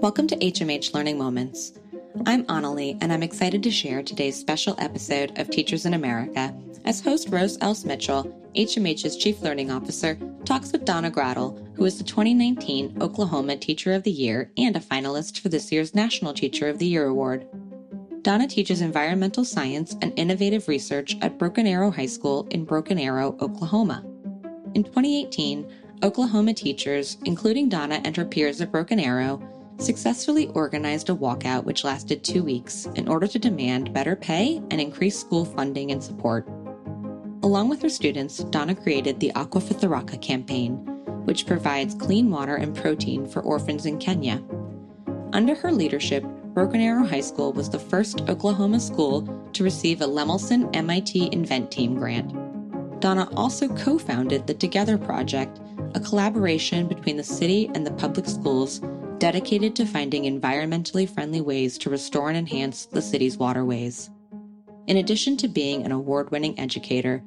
Welcome 0.00 0.28
to 0.28 0.36
HMH 0.36 0.94
Learning 0.94 1.18
Moments. 1.18 1.72
I'm 2.24 2.44
Annalie, 2.44 2.96
and 3.00 3.12
I'm 3.12 3.24
excited 3.24 3.64
to 3.64 3.70
share 3.72 4.00
today's 4.00 4.38
special 4.38 4.76
episode 4.78 5.36
of 5.40 5.50
Teachers 5.50 5.86
in 5.86 5.94
America 5.94 6.54
as 6.84 7.00
host 7.00 7.30
Rose 7.30 7.58
Else 7.60 7.84
Mitchell, 7.84 8.32
HMH's 8.54 9.16
Chief 9.16 9.42
Learning 9.42 9.72
Officer, 9.72 10.16
talks 10.44 10.70
with 10.70 10.84
Donna 10.84 11.10
Gradel, 11.10 11.66
who 11.74 11.84
is 11.84 11.98
the 11.98 12.04
2019 12.04 12.98
Oklahoma 13.02 13.56
Teacher 13.56 13.92
of 13.92 14.04
the 14.04 14.12
Year 14.12 14.52
and 14.56 14.76
a 14.76 14.80
finalist 14.80 15.40
for 15.40 15.48
this 15.48 15.72
year's 15.72 15.96
National 15.96 16.32
Teacher 16.32 16.68
of 16.68 16.78
the 16.78 16.86
Year 16.86 17.06
Award. 17.06 17.48
Donna 18.22 18.46
teaches 18.46 18.80
environmental 18.80 19.44
science 19.44 19.96
and 20.00 20.16
innovative 20.16 20.68
research 20.68 21.16
at 21.22 21.38
Broken 21.38 21.66
Arrow 21.66 21.90
High 21.90 22.06
School 22.06 22.46
in 22.52 22.64
Broken 22.64 23.00
Arrow, 23.00 23.36
Oklahoma. 23.40 24.04
In 24.74 24.84
2018, 24.84 25.68
Oklahoma 26.04 26.54
teachers, 26.54 27.18
including 27.24 27.68
Donna 27.68 28.00
and 28.04 28.16
her 28.16 28.24
peers 28.24 28.60
at 28.60 28.70
Broken 28.70 29.00
Arrow, 29.00 29.42
successfully 29.78 30.48
organized 30.48 31.08
a 31.08 31.14
walkout 31.14 31.64
which 31.64 31.84
lasted 31.84 32.22
two 32.22 32.42
weeks 32.42 32.86
in 32.96 33.08
order 33.08 33.26
to 33.26 33.38
demand 33.38 33.92
better 33.92 34.16
pay 34.16 34.56
and 34.70 34.80
increase 34.80 35.18
school 35.18 35.44
funding 35.44 35.92
and 35.92 36.02
support. 36.02 36.46
Along 37.42 37.68
with 37.68 37.80
her 37.82 37.88
students, 37.88 38.38
Donna 38.38 38.74
created 38.74 39.20
the 39.20 39.32
Aqua 39.34 39.60
for 39.60 39.74
Tharaka 39.74 40.20
campaign, 40.20 40.76
which 41.24 41.46
provides 41.46 41.94
clean 41.94 42.30
water 42.30 42.56
and 42.56 42.76
protein 42.76 43.26
for 43.26 43.42
orphans 43.42 43.86
in 43.86 43.98
Kenya. 43.98 44.42
Under 45.32 45.54
her 45.54 45.70
leadership, 45.70 46.24
Broken 46.52 46.80
Arrow 46.80 47.06
High 47.06 47.20
School 47.20 47.52
was 47.52 47.70
the 47.70 47.78
first 47.78 48.22
Oklahoma 48.22 48.80
school 48.80 49.22
to 49.52 49.62
receive 49.62 50.00
a 50.00 50.06
Lemelson 50.06 50.74
MIT 50.74 51.30
InvenTeam 51.30 51.96
grant. 51.96 52.32
Donna 53.00 53.28
also 53.36 53.68
co 53.68 53.98
founded 53.98 54.46
the 54.46 54.54
Together 54.54 54.98
Project, 54.98 55.60
a 55.94 56.00
collaboration 56.00 56.88
between 56.88 57.16
the 57.16 57.22
city 57.22 57.70
and 57.74 57.86
the 57.86 57.92
public 57.92 58.26
schools 58.26 58.80
dedicated 59.18 59.74
to 59.76 59.86
finding 59.86 60.24
environmentally 60.24 61.08
friendly 61.08 61.40
ways 61.40 61.76
to 61.78 61.90
restore 61.90 62.28
and 62.28 62.38
enhance 62.38 62.86
the 62.86 63.02
city's 63.02 63.36
waterways. 63.36 64.10
In 64.86 64.96
addition 64.96 65.36
to 65.38 65.48
being 65.48 65.84
an 65.84 65.92
award 65.92 66.30
winning 66.30 66.58
educator, 66.58 67.22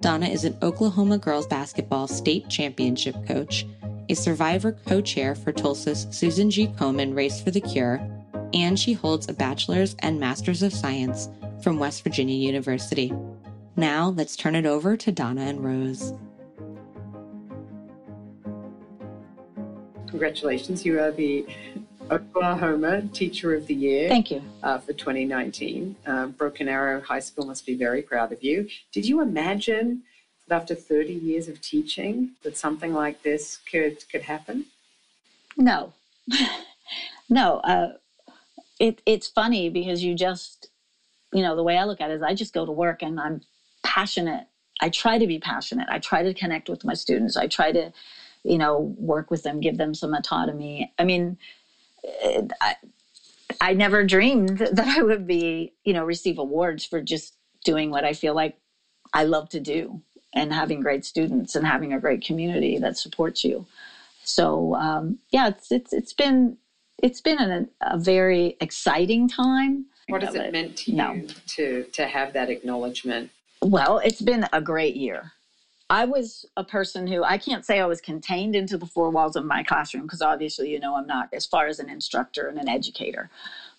Donna 0.00 0.26
is 0.26 0.44
an 0.44 0.56
Oklahoma 0.62 1.18
girls 1.18 1.46
basketball 1.46 2.08
state 2.08 2.48
championship 2.48 3.14
coach, 3.26 3.66
a 4.08 4.14
survivor 4.14 4.72
co 4.72 5.00
chair 5.00 5.34
for 5.34 5.52
Tulsa's 5.52 6.06
Susan 6.10 6.50
G. 6.50 6.68
Komen 6.68 7.14
Race 7.14 7.40
for 7.40 7.50
the 7.50 7.60
Cure, 7.60 8.00
and 8.52 8.78
she 8.78 8.92
holds 8.92 9.28
a 9.28 9.32
bachelor's 9.32 9.94
and 10.00 10.18
master's 10.18 10.62
of 10.62 10.72
science 10.72 11.28
from 11.62 11.78
West 11.78 12.02
Virginia 12.02 12.34
University. 12.34 13.12
Now, 13.76 14.08
let's 14.08 14.36
turn 14.36 14.54
it 14.54 14.66
over 14.66 14.96
to 14.96 15.12
Donna 15.12 15.42
and 15.42 15.64
Rose. 15.64 16.12
Congratulations, 20.12 20.84
you 20.84 21.00
are 21.00 21.10
the 21.10 21.46
Oklahoma 22.10 23.00
Teacher 23.14 23.54
of 23.54 23.66
the 23.66 23.74
Year. 23.74 24.10
Thank 24.10 24.30
you. 24.30 24.42
Uh, 24.62 24.76
for 24.76 24.92
2019. 24.92 25.96
Uh, 26.06 26.26
Broken 26.26 26.68
Arrow 26.68 27.00
High 27.00 27.20
School 27.20 27.46
must 27.46 27.64
be 27.64 27.74
very 27.74 28.02
proud 28.02 28.30
of 28.30 28.44
you. 28.44 28.68
Did 28.92 29.06
you 29.06 29.22
imagine 29.22 30.02
that 30.48 30.54
after 30.54 30.74
30 30.74 31.14
years 31.14 31.48
of 31.48 31.62
teaching 31.62 32.32
that 32.42 32.58
something 32.58 32.92
like 32.92 33.22
this 33.22 33.60
could, 33.70 34.04
could 34.10 34.20
happen? 34.20 34.66
No. 35.56 35.94
no. 37.30 37.60
Uh, 37.60 37.94
it, 38.78 39.00
it's 39.06 39.28
funny 39.28 39.70
because 39.70 40.04
you 40.04 40.14
just, 40.14 40.68
you 41.32 41.40
know, 41.40 41.56
the 41.56 41.62
way 41.62 41.78
I 41.78 41.84
look 41.84 42.02
at 42.02 42.10
it 42.10 42.16
is 42.16 42.22
I 42.22 42.34
just 42.34 42.52
go 42.52 42.66
to 42.66 42.72
work 42.72 43.00
and 43.00 43.18
I'm 43.18 43.40
passionate. 43.82 44.46
I 44.78 44.90
try 44.90 45.16
to 45.16 45.26
be 45.26 45.38
passionate. 45.38 45.88
I 45.90 46.00
try 46.00 46.22
to 46.22 46.34
connect 46.34 46.68
with 46.68 46.84
my 46.84 46.92
students. 46.92 47.34
I 47.38 47.46
try 47.46 47.72
to, 47.72 47.94
you 48.44 48.58
know, 48.58 48.94
work 48.96 49.30
with 49.30 49.42
them, 49.42 49.60
give 49.60 49.76
them 49.76 49.94
some 49.94 50.14
autonomy. 50.14 50.90
I 50.98 51.04
mean, 51.04 51.36
I, 52.60 52.74
I 53.60 53.72
never 53.74 54.02
dreamed 54.04 54.58
that 54.58 54.98
I 54.98 55.02
would 55.02 55.26
be, 55.26 55.72
you 55.84 55.92
know, 55.92 56.04
receive 56.04 56.38
awards 56.38 56.84
for 56.84 57.00
just 57.00 57.34
doing 57.64 57.90
what 57.90 58.04
I 58.04 58.12
feel 58.12 58.34
like 58.34 58.56
I 59.12 59.24
love 59.24 59.48
to 59.50 59.60
do 59.60 60.00
and 60.34 60.52
having 60.52 60.80
great 60.80 61.04
students 61.04 61.54
and 61.54 61.66
having 61.66 61.92
a 61.92 62.00
great 62.00 62.24
community 62.24 62.78
that 62.78 62.96
supports 62.96 63.44
you. 63.44 63.66
So 64.24 64.74
um, 64.76 65.18
yeah, 65.30 65.48
it's 65.48 65.70
it's 65.70 65.92
it's 65.92 66.12
been 66.12 66.56
it's 67.02 67.20
been 67.20 67.38
a, 67.38 67.66
a 67.80 67.98
very 67.98 68.56
exciting 68.60 69.28
time. 69.28 69.86
What 70.08 70.22
has 70.22 70.34
it 70.34 70.52
meant 70.52 70.76
to 70.78 70.90
you 70.90 70.96
no. 70.96 71.26
to 71.48 71.84
to 71.84 72.06
have 72.06 72.32
that 72.32 72.48
acknowledgement? 72.48 73.30
Well, 73.60 73.98
it's 73.98 74.22
been 74.22 74.46
a 74.52 74.60
great 74.60 74.96
year. 74.96 75.32
I 75.92 76.06
was 76.06 76.46
a 76.56 76.64
person 76.64 77.06
who 77.06 77.22
I 77.22 77.36
can't 77.36 77.66
say 77.66 77.78
I 77.78 77.84
was 77.84 78.00
contained 78.00 78.56
into 78.56 78.78
the 78.78 78.86
four 78.86 79.10
walls 79.10 79.36
of 79.36 79.44
my 79.44 79.62
classroom 79.62 80.04
because 80.04 80.22
obviously, 80.22 80.70
you 80.70 80.80
know, 80.80 80.96
I'm 80.96 81.06
not 81.06 81.28
as 81.34 81.44
far 81.44 81.66
as 81.66 81.78
an 81.78 81.90
instructor 81.90 82.48
and 82.48 82.58
an 82.58 82.66
educator. 82.66 83.28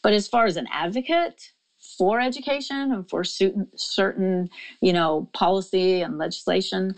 But 0.03 0.13
as 0.13 0.27
far 0.27 0.45
as 0.45 0.55
an 0.55 0.67
advocate 0.71 1.53
for 1.97 2.21
education 2.21 2.91
and 2.93 3.09
for 3.09 3.23
certain, 3.23 4.47
you 4.79 4.93
know, 4.93 5.27
policy 5.33 6.03
and 6.03 6.19
legislation, 6.19 6.93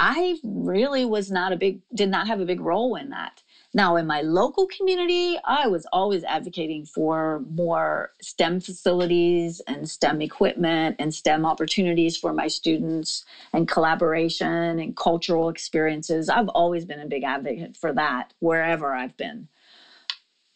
I 0.00 0.36
really 0.42 1.04
was 1.04 1.30
not 1.30 1.52
a 1.52 1.56
big, 1.56 1.78
did 1.94 2.08
not 2.08 2.26
have 2.26 2.40
a 2.40 2.44
big 2.44 2.60
role 2.60 2.96
in 2.96 3.10
that. 3.10 3.42
Now, 3.72 3.94
in 3.96 4.06
my 4.06 4.20
local 4.20 4.66
community, 4.66 5.38
I 5.44 5.68
was 5.68 5.86
always 5.92 6.24
advocating 6.24 6.84
for 6.84 7.44
more 7.48 8.10
STEM 8.20 8.60
facilities 8.60 9.60
and 9.66 9.88
STEM 9.88 10.20
equipment 10.22 10.96
and 10.98 11.14
STEM 11.14 11.46
opportunities 11.46 12.16
for 12.16 12.32
my 12.32 12.48
students 12.48 13.24
and 13.52 13.68
collaboration 13.68 14.80
and 14.80 14.96
cultural 14.96 15.48
experiences. 15.48 16.28
I've 16.28 16.48
always 16.48 16.84
been 16.84 16.98
a 16.98 17.06
big 17.06 17.22
advocate 17.22 17.76
for 17.76 17.92
that 17.92 18.32
wherever 18.40 18.92
I've 18.92 19.16
been. 19.16 19.46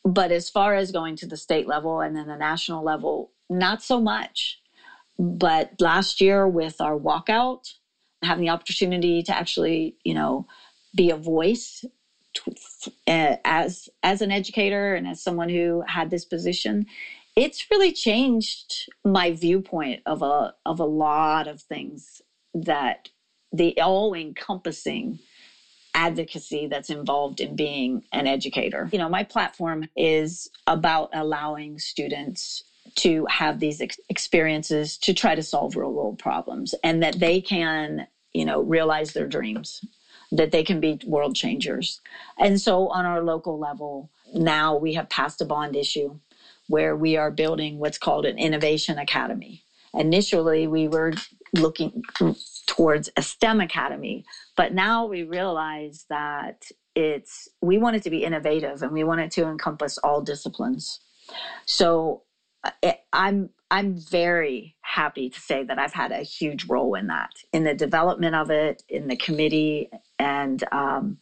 But 0.05 0.33
as 0.33 0.51
far 0.51 0.75
as 0.75 0.91
going 0.91 1.15
to 1.17 1.27
the 1.27 1.37
state 1.37 1.69
level 1.69 2.01
and 2.01 2.17
then 2.17 2.27
the 2.27 2.37
national 2.37 2.83
level, 2.83 3.31
not 3.49 3.81
so 3.81 4.01
much. 4.01 4.59
But 5.19 5.81
last 5.81 6.21
year 6.21 6.49
with 6.49 6.81
our 6.81 6.99
walkout, 6.99 7.75
having 8.23 8.45
the 8.45 8.51
opportunity 8.51 9.23
to 9.23 9.37
actually, 9.37 9.95
you 10.05 10.15
know, 10.15 10.47
be 10.97 11.11
a 11.11 11.17
voice 11.17 11.85
Uh, 13.06 13.37
as 13.45 13.89
as 14.03 14.21
an 14.21 14.31
educator 14.31 14.95
and 14.95 15.06
as 15.06 15.22
someone 15.22 15.49
who 15.49 15.83
had 15.87 16.11
this 16.11 16.25
position 16.25 16.84
it's 17.37 17.71
really 17.71 17.93
changed 17.93 18.91
my 19.05 19.31
viewpoint 19.33 20.00
of 20.06 20.22
a 20.22 20.53
of 20.67 20.81
a 20.81 20.84
lot 20.84 21.47
of 21.47 21.61
things 21.61 22.23
that 22.55 23.09
the 23.53 23.78
all 23.81 24.15
encompassing 24.15 25.19
advocacy 25.94 26.67
that's 26.67 26.91
involved 26.91 27.41
in 27.41 27.56
being 27.56 28.03
an 28.12 28.27
educator. 28.27 28.89
You 28.93 28.99
know, 28.99 29.09
my 29.09 29.23
platform 29.23 29.87
is 29.97 30.49
about 30.67 31.11
allowing 31.12 31.78
students 31.78 32.65
to 32.97 33.27
have 33.31 33.61
these 33.61 33.81
ex- 33.81 34.00
experiences 34.09 34.99
to 34.99 35.15
try 35.15 35.34
to 35.34 35.43
solve 35.43 35.77
real 35.77 35.93
world 35.93 36.19
problems 36.19 36.75
and 36.84 37.03
that 37.03 37.19
they 37.19 37.41
can, 37.41 38.06
you 38.33 38.44
know, 38.44 38.61
realize 38.61 39.12
their 39.12 39.27
dreams 39.27 39.81
that 40.34 40.53
they 40.53 40.65
can 40.65 40.81
be 40.81 40.99
world 41.06 41.37
changers. 41.37 42.00
And 42.39 42.61
so 42.61 42.89
on 42.91 43.06
our 43.06 43.22
local 43.22 43.59
level, 43.59 44.11
now 44.34 44.77
we 44.77 44.95
have 44.95 45.11
passed 45.11 45.43
a 45.43 45.47
bond 45.47 45.77
issue 45.77 46.19
where 46.69 46.97
we 46.97 47.17
are 47.17 47.31
building 47.31 47.78
what's 47.78 47.99
called 47.99 48.27
an 48.27 48.39
innovation 48.39 48.99
academy. 48.99 49.62
Initially, 49.94 50.69
we 50.69 50.89
were 50.89 51.12
looking 51.55 52.03
towards 52.67 53.11
a 53.17 53.23
STEM 53.23 53.61
academy, 53.61 54.25
but 54.56 54.73
now 54.73 55.06
we 55.06 55.25
realize 55.25 56.06
that 56.11 56.56
it's 56.97 57.49
we 57.62 57.78
want 57.78 57.97
it 57.97 58.03
to 58.05 58.11
be 58.11 58.25
innovative 58.25 58.83
and 58.83 58.93
we 58.93 59.05
want 59.05 59.21
it 59.23 59.33
to 59.33 59.47
encompass 59.47 59.99
all 59.99 60.21
disciplines. 60.23 61.00
So 61.67 62.23
I'm 63.12 63.50
I'm 63.75 63.97
very 63.99 64.77
happy 64.83 65.29
to 65.29 65.41
say 65.41 65.65
that 65.65 65.81
I've 65.81 65.93
had 65.93 66.12
a 66.12 66.23
huge 66.23 66.67
role 66.67 66.95
in 66.95 67.09
that, 67.09 67.31
in 67.53 67.65
the 67.65 67.75
development 67.75 68.37
of 68.37 68.49
it, 68.49 68.85
in 68.89 69.09
the 69.09 69.17
committee, 69.17 69.89
and 70.17 70.62
um, 70.71 71.19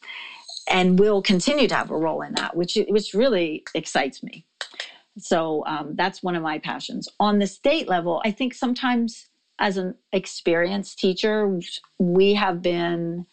and 0.70 0.98
will 0.98 1.22
continue 1.22 1.66
to 1.66 1.74
have 1.74 1.90
a 1.90 1.96
role 1.96 2.20
in 2.20 2.34
that, 2.34 2.54
which 2.54 2.76
which 2.88 3.14
really 3.14 3.62
excites 3.74 4.22
me. 4.22 4.44
So 5.16 5.64
um, 5.66 5.94
that's 5.96 6.22
one 6.22 6.34
of 6.36 6.42
my 6.42 6.58
passions. 6.58 7.08
On 7.18 7.38
the 7.38 7.46
state 7.46 7.88
level, 7.88 8.20
I 8.22 8.30
think 8.30 8.52
sometimes 8.52 9.28
as 9.58 9.78
an 9.78 9.94
experienced 10.12 10.98
teacher, 10.98 11.58
we 11.98 12.34
have 12.34 12.60
been 12.60 13.24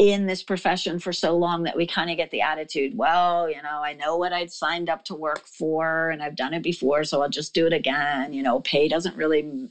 in 0.00 0.24
this 0.24 0.42
profession 0.42 0.98
for 0.98 1.12
so 1.12 1.36
long 1.36 1.64
that 1.64 1.76
we 1.76 1.86
kind 1.86 2.10
of 2.10 2.16
get 2.16 2.30
the 2.30 2.40
attitude, 2.40 2.96
well, 2.96 3.50
you 3.50 3.60
know, 3.60 3.82
I 3.84 3.92
know 3.92 4.16
what 4.16 4.32
I'd 4.32 4.50
signed 4.50 4.88
up 4.88 5.04
to 5.04 5.14
work 5.14 5.46
for 5.46 6.08
and 6.08 6.22
I've 6.22 6.36
done 6.36 6.54
it 6.54 6.62
before, 6.62 7.04
so 7.04 7.20
I'll 7.20 7.28
just 7.28 7.52
do 7.52 7.66
it 7.66 7.74
again. 7.74 8.32
You 8.32 8.42
know, 8.42 8.60
pay 8.60 8.88
doesn't 8.88 9.14
really 9.14 9.68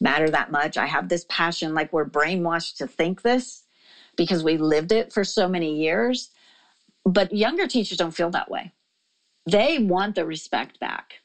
matter 0.00 0.30
that 0.30 0.52
much. 0.52 0.76
I 0.76 0.86
have 0.86 1.08
this 1.08 1.26
passion, 1.28 1.74
like 1.74 1.92
we're 1.92 2.06
brainwashed 2.06 2.76
to 2.76 2.86
think 2.86 3.22
this 3.22 3.64
because 4.16 4.44
we 4.44 4.56
lived 4.56 4.92
it 4.92 5.12
for 5.12 5.24
so 5.24 5.48
many 5.48 5.76
years. 5.76 6.30
But 7.04 7.32
younger 7.32 7.66
teachers 7.66 7.98
don't 7.98 8.14
feel 8.14 8.30
that 8.30 8.50
way. 8.50 8.72
They 9.50 9.78
want 9.78 10.14
the 10.14 10.26
respect 10.26 10.80
back. 10.80 11.20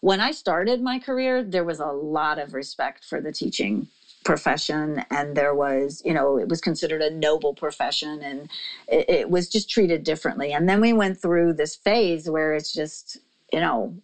When 0.00 0.20
I 0.20 0.32
started 0.32 0.80
my 0.80 0.98
career, 0.98 1.42
there 1.42 1.64
was 1.64 1.80
a 1.80 1.86
lot 1.88 2.38
of 2.38 2.54
respect 2.54 3.04
for 3.04 3.20
the 3.20 3.32
teaching 3.32 3.88
profession 4.24 5.02
and 5.10 5.36
there 5.36 5.54
was 5.54 6.02
you 6.04 6.12
know 6.12 6.38
it 6.38 6.48
was 6.48 6.60
considered 6.60 7.02
a 7.02 7.10
noble 7.10 7.54
profession 7.54 8.22
and 8.22 8.50
it, 8.88 9.04
it, 9.08 9.30
was 9.30 9.48
just 9.48 9.70
treated 9.70 10.02
differently. 10.04 10.52
And 10.52 10.68
then 10.68 10.80
we 10.80 10.92
went 10.92 11.20
through 11.20 11.54
this 11.54 11.76
phase 11.76 12.28
where 12.28 12.54
it's 12.54 12.72
just 12.72 13.18
you 13.52 13.60
know 13.60 13.98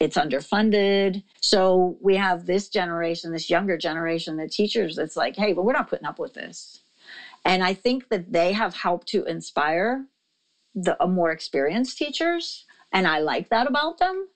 it's 0.00 0.16
underfunded. 0.16 1.22
So 1.40 1.96
we 2.00 2.16
have 2.16 2.46
this 2.46 2.68
generation 2.68 3.32
this 3.32 3.50
younger 3.50 3.76
generation 3.78 4.36
the 4.36 4.48
teachers 4.48 4.98
it's 4.98 5.16
like 5.16 5.36
hey 5.36 5.52
but 5.52 5.64
we're 5.64 5.72
not 5.72 5.88
putting 5.88 6.06
up 6.06 6.18
with 6.18 6.34
this. 6.34 6.82
And 7.44 7.62
i 7.64 7.74
think 7.74 8.08
that 8.10 8.32
they 8.32 8.52
have 8.52 8.74
helped 8.74 9.08
to 9.08 9.24
inspire 9.24 10.06
the 10.74 10.96
uh, 11.02 11.06
more 11.08 11.30
experienced 11.32 11.98
teachers 11.98 12.66
and 12.92 13.06
i 13.06 13.18
like 13.18 13.50
that 13.50 13.66
about 13.66 13.98
them. 13.98 14.28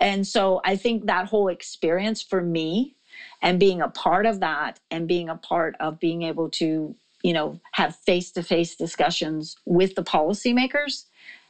And 0.00 0.26
so 0.26 0.60
i 0.64 0.76
think 0.76 1.06
that 1.06 1.26
whole 1.26 1.48
experience 1.48 2.22
for 2.22 2.42
me 2.42 2.94
and 3.42 3.60
being 3.60 3.80
a 3.80 3.88
part 3.88 4.26
of 4.26 4.40
that 4.40 4.78
and 4.90 5.08
being 5.08 5.28
a 5.28 5.36
part 5.36 5.74
of 5.80 5.98
being 5.98 6.22
able 6.22 6.48
to 6.48 6.94
you 7.22 7.32
know 7.32 7.58
have 7.72 7.94
face-to-face 7.96 8.76
discussions 8.76 9.56
with 9.64 9.94
the 9.94 10.02
policymakers 10.02 11.04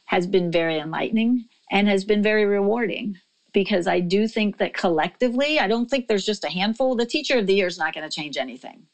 has 0.05 0.27
been 0.27 0.51
very 0.51 0.77
enlightening 0.77 1.45
and 1.71 1.87
has 1.87 2.03
been 2.03 2.23
very 2.23 2.45
rewarding 2.45 3.17
because 3.53 3.87
i 3.87 3.99
do 3.99 4.27
think 4.27 4.57
that 4.57 4.73
collectively 4.73 5.59
i 5.59 5.67
don't 5.67 5.89
think 5.89 6.07
there's 6.07 6.25
just 6.25 6.43
a 6.43 6.49
handful. 6.49 6.95
The 6.95 7.05
teacher 7.05 7.37
of 7.37 7.47
the 7.47 7.55
year 7.55 7.67
is 7.67 7.77
not 7.77 7.93
going 7.93 8.07
to 8.09 8.15
change 8.15 8.37
anything 8.37 8.87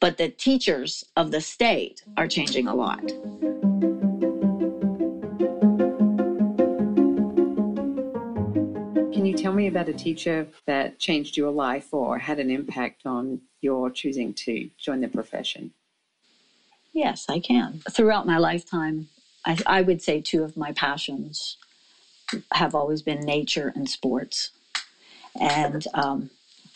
but 0.00 0.18
the 0.18 0.28
teachers 0.28 1.04
of 1.16 1.30
the 1.30 1.40
state 1.40 2.02
are 2.16 2.26
changing 2.26 2.66
a 2.66 2.74
lot 2.74 3.12
tell 9.34 9.52
me 9.52 9.66
about 9.66 9.88
a 9.88 9.92
teacher 9.92 10.46
that 10.66 10.98
changed 10.98 11.36
your 11.36 11.50
life 11.50 11.92
or 11.92 12.18
had 12.18 12.38
an 12.38 12.50
impact 12.50 13.06
on 13.06 13.40
your 13.60 13.90
choosing 13.90 14.34
to 14.34 14.70
join 14.78 15.00
the 15.00 15.08
profession? 15.08 15.72
Yes, 16.92 17.26
I 17.28 17.40
can. 17.40 17.82
Throughout 17.90 18.26
my 18.26 18.38
lifetime, 18.38 19.08
I, 19.44 19.58
I 19.66 19.82
would 19.82 20.02
say 20.02 20.20
two 20.20 20.42
of 20.42 20.56
my 20.56 20.72
passions 20.72 21.56
have 22.52 22.74
always 22.74 23.02
been 23.02 23.20
nature 23.20 23.72
and 23.74 23.88
sports. 23.88 24.50
And 25.38 25.86
um, 25.94 26.30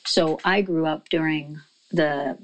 so 0.05 0.38
I 0.44 0.61
grew 0.61 0.87
up 0.87 1.08
during 1.08 1.61
the, 1.91 2.38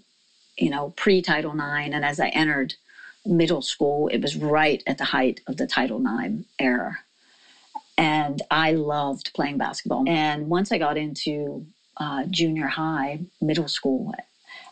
you 0.57 0.71
know, 0.71 0.93
pre 0.97 1.23
Title 1.23 1.53
IX. 1.53 1.95
And 1.95 2.05
as 2.05 2.19
I 2.19 2.29
entered 2.29 2.75
middle 3.25 3.63
school, 3.63 4.09
it 4.09 4.23
was 4.23 4.37
right 4.37 4.83
at 4.87 4.99
the 4.99 5.05
height 5.05 5.41
of 5.47 5.57
the 5.57 5.67
Title 5.67 6.01
IX 6.01 6.45
era 6.59 6.99
and 7.99 8.43
I 8.51 8.73
loved 8.73 9.33
playing 9.35 9.59
basketball. 9.59 10.05
And 10.07 10.49
once 10.49 10.71
I 10.71 10.79
got 10.79 10.97
into 10.97 11.67
uh, 11.97 12.25
junior 12.25 12.67
high, 12.67 13.21
middle 13.41 13.69
school, 13.69 14.13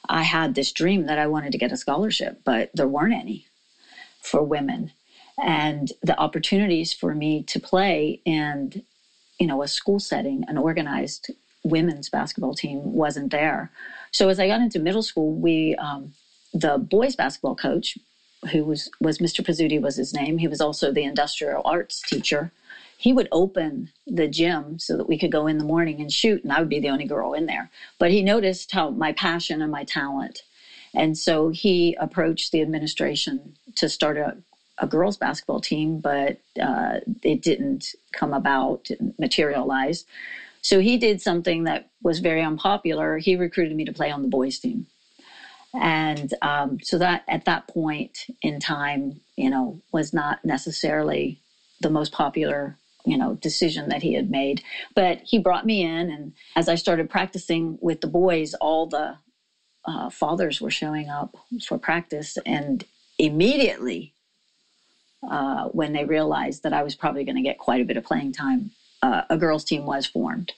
I 0.08 0.22
had 0.22 0.54
this 0.54 0.72
dream 0.72 1.06
that 1.06 1.18
I 1.18 1.26
wanted 1.26 1.52
to 1.52 1.58
get 1.58 1.72
a 1.72 1.76
scholarship, 1.76 2.40
but 2.44 2.70
there 2.74 2.88
weren't 2.88 3.14
any 3.14 3.46
for 4.20 4.42
women. 4.42 4.92
And 5.42 5.90
the 6.02 6.18
opportunities 6.18 6.92
for 6.92 7.14
me 7.14 7.42
to 7.44 7.58
play 7.58 8.20
in, 8.24 8.82
you 9.40 9.46
know, 9.46 9.62
a 9.62 9.68
school 9.68 9.98
setting, 9.98 10.44
an 10.46 10.58
organized 10.58 11.32
women's 11.64 12.10
basketball 12.10 12.54
team 12.54 12.92
wasn't 12.92 13.32
there. 13.32 13.70
So 14.12 14.28
as 14.28 14.38
I 14.38 14.46
got 14.46 14.60
into 14.60 14.78
middle 14.78 15.02
school, 15.02 15.34
we, 15.34 15.74
um, 15.76 16.12
the 16.52 16.78
boys 16.78 17.16
basketball 17.16 17.56
coach, 17.56 17.98
who 18.52 18.64
was 18.64 18.90
was 19.00 19.18
Mr. 19.18 19.44
Pizzuti 19.44 19.80
was 19.80 19.96
his 19.96 20.12
name. 20.12 20.36
He 20.36 20.46
was 20.46 20.60
also 20.60 20.92
the 20.92 21.02
industrial 21.02 21.62
arts 21.64 22.02
teacher 22.02 22.52
he 22.96 23.12
would 23.12 23.28
open 23.32 23.90
the 24.06 24.28
gym 24.28 24.78
so 24.78 24.96
that 24.96 25.08
we 25.08 25.18
could 25.18 25.32
go 25.32 25.46
in 25.46 25.58
the 25.58 25.64
morning 25.64 26.00
and 26.00 26.12
shoot, 26.12 26.42
and 26.42 26.52
I 26.52 26.58
would 26.58 26.68
be 26.68 26.78
the 26.78 26.90
only 26.90 27.04
girl 27.04 27.32
in 27.32 27.46
there. 27.46 27.70
But 27.98 28.10
he 28.10 28.22
noticed 28.22 28.72
how 28.72 28.90
my 28.90 29.12
passion 29.12 29.62
and 29.62 29.70
my 29.70 29.84
talent. 29.84 30.42
And 30.94 31.16
so 31.16 31.48
he 31.48 31.96
approached 31.98 32.52
the 32.52 32.60
administration 32.60 33.56
to 33.76 33.88
start 33.88 34.16
a, 34.16 34.36
a 34.78 34.86
girls' 34.86 35.16
basketball 35.16 35.60
team, 35.60 35.98
but 35.98 36.36
uh, 36.60 37.00
it 37.22 37.42
didn't 37.42 37.94
come 38.12 38.32
about, 38.32 38.84
didn't 38.84 39.18
materialize. 39.18 40.04
So 40.62 40.78
he 40.78 40.96
did 40.96 41.20
something 41.20 41.64
that 41.64 41.88
was 42.02 42.20
very 42.20 42.42
unpopular. 42.42 43.18
He 43.18 43.36
recruited 43.36 43.76
me 43.76 43.84
to 43.84 43.92
play 43.92 44.10
on 44.10 44.22
the 44.22 44.28
boys' 44.28 44.58
team. 44.58 44.86
And 45.74 46.32
um, 46.40 46.78
so 46.82 46.98
that 46.98 47.24
at 47.28 47.44
that 47.46 47.66
point 47.66 48.26
in 48.40 48.60
time, 48.60 49.20
you 49.36 49.50
know, 49.50 49.80
was 49.92 50.14
not 50.14 50.38
necessarily 50.44 51.38
the 51.80 51.90
most 51.90 52.12
popular 52.12 52.76
you 53.04 53.16
know 53.16 53.34
decision 53.34 53.88
that 53.90 54.02
he 54.02 54.14
had 54.14 54.30
made. 54.30 54.62
But 54.94 55.20
he 55.24 55.38
brought 55.38 55.66
me 55.66 55.82
in 55.84 56.10
and 56.10 56.32
as 56.56 56.68
i 56.68 56.76
started 56.76 57.10
practicing 57.10 57.78
with 57.80 58.00
the 58.02 58.08
boys 58.08 58.54
all 58.54 58.86
the 58.86 59.18
uh, 59.86 60.10
fathers 60.10 60.60
were 60.60 60.70
showing 60.70 61.08
up 61.10 61.36
for 61.66 61.78
practice. 61.78 62.38
And 62.46 62.84
immediately 63.18 64.14
uh, 65.28 65.64
when 65.66 65.92
they 65.92 66.04
realized 66.04 66.62
that 66.64 66.72
i 66.74 66.82
was 66.82 66.94
probably 66.94 67.24
going 67.24 67.36
to 67.36 67.42
get 67.42 67.58
quite 67.58 67.80
a 67.82 67.86
bit 67.86 67.96
of 67.98 68.04
playing 68.04 68.32
time 68.32 68.70
uh, 69.02 69.22
a 69.30 69.36
girls 69.38 69.64
team 69.64 69.86
was 69.86 70.06
formed. 70.06 70.52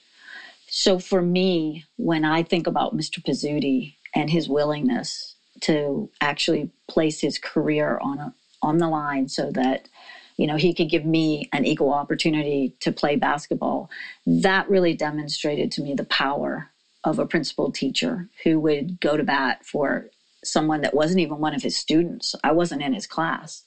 So 0.69 0.99
for 0.99 1.21
me 1.21 1.85
when 1.97 2.25
i 2.25 2.43
think 2.43 2.67
about 2.67 2.95
mr 2.95 3.19
pizzuti 3.23 3.95
and 4.15 4.29
his 4.29 4.49
willingness 4.49 5.35
to 5.61 6.09
actually 6.21 6.69
place 6.89 7.21
his 7.21 7.37
career 7.39 7.99
on 8.01 8.19
a, 8.19 8.33
on 8.61 8.77
the 8.79 8.89
line 8.89 9.27
so 9.27 9.51
that 9.51 9.87
you 10.37 10.45
know, 10.47 10.55
he 10.55 10.73
could 10.73 10.89
give 10.89 11.05
me 11.05 11.49
an 11.51 11.65
equal 11.65 11.91
opportunity 11.91 12.73
to 12.79 12.91
play 12.91 13.15
basketball. 13.15 13.89
That 14.25 14.69
really 14.69 14.93
demonstrated 14.93 15.71
to 15.73 15.81
me 15.81 15.95
the 15.95 16.03
power 16.05 16.69
of 17.03 17.19
a 17.19 17.25
principal 17.25 17.71
teacher 17.71 18.29
who 18.43 18.59
would 18.59 18.99
go 18.99 19.17
to 19.17 19.23
bat 19.23 19.65
for 19.65 20.09
someone 20.43 20.81
that 20.81 20.93
wasn't 20.93 21.19
even 21.19 21.39
one 21.39 21.55
of 21.55 21.63
his 21.63 21.75
students. 21.75 22.35
I 22.43 22.51
wasn't 22.51 22.83
in 22.83 22.93
his 22.93 23.07
class, 23.07 23.63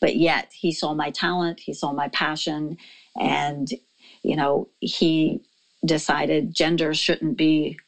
but 0.00 0.16
yet 0.16 0.50
he 0.52 0.72
saw 0.72 0.94
my 0.94 1.10
talent, 1.10 1.60
he 1.60 1.74
saw 1.74 1.92
my 1.92 2.08
passion, 2.08 2.78
and, 3.18 3.68
you 4.22 4.34
know, 4.34 4.68
he 4.80 5.40
decided 5.84 6.54
gender 6.54 6.94
shouldn't 6.94 7.36
be 7.36 7.78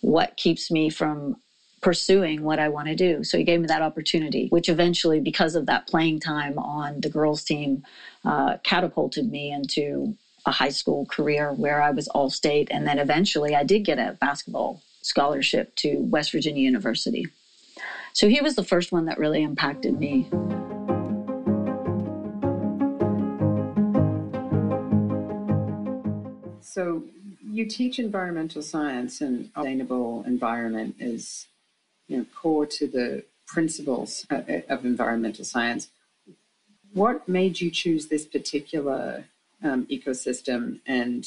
what 0.00 0.36
keeps 0.36 0.70
me 0.70 0.90
from 0.90 1.36
pursuing 1.80 2.42
what 2.42 2.58
I 2.58 2.68
want 2.68 2.88
to 2.88 2.94
do. 2.94 3.24
So 3.24 3.38
he 3.38 3.44
gave 3.44 3.60
me 3.60 3.66
that 3.68 3.82
opportunity, 3.82 4.48
which 4.50 4.68
eventually, 4.68 5.20
because 5.20 5.54
of 5.54 5.66
that 5.66 5.86
playing 5.86 6.20
time 6.20 6.58
on 6.58 7.00
the 7.00 7.08
girls' 7.08 7.42
team, 7.42 7.82
uh, 8.24 8.56
catapulted 8.62 9.30
me 9.30 9.50
into 9.50 10.16
a 10.46 10.50
high 10.50 10.68
school 10.70 11.06
career 11.06 11.52
where 11.52 11.82
I 11.82 11.90
was 11.90 12.08
all 12.08 12.30
state. 12.30 12.68
And 12.70 12.86
then 12.86 12.98
eventually 12.98 13.54
I 13.54 13.64
did 13.64 13.84
get 13.84 13.98
a 13.98 14.16
basketball 14.20 14.82
scholarship 15.02 15.74
to 15.76 15.98
West 15.98 16.32
Virginia 16.32 16.62
University. 16.62 17.26
So 18.12 18.28
he 18.28 18.40
was 18.40 18.56
the 18.56 18.64
first 18.64 18.92
one 18.92 19.06
that 19.06 19.18
really 19.18 19.42
impacted 19.42 19.98
me. 19.98 20.28
So 26.60 27.04
you 27.42 27.66
teach 27.66 27.98
environmental 27.98 28.62
science 28.62 29.20
and 29.20 29.50
sustainable 29.54 30.22
environment 30.26 30.96
is 30.98 31.46
you 32.10 32.18
know, 32.18 32.26
core 32.34 32.66
to 32.66 32.88
the 32.88 33.24
principles 33.46 34.26
uh, 34.30 34.42
uh, 34.48 34.60
of 34.68 34.84
environmental 34.84 35.44
science. 35.44 35.88
What 36.92 37.28
made 37.28 37.60
you 37.60 37.70
choose 37.70 38.08
this 38.08 38.24
particular 38.24 39.26
um, 39.62 39.86
ecosystem 39.86 40.80
and, 40.86 41.24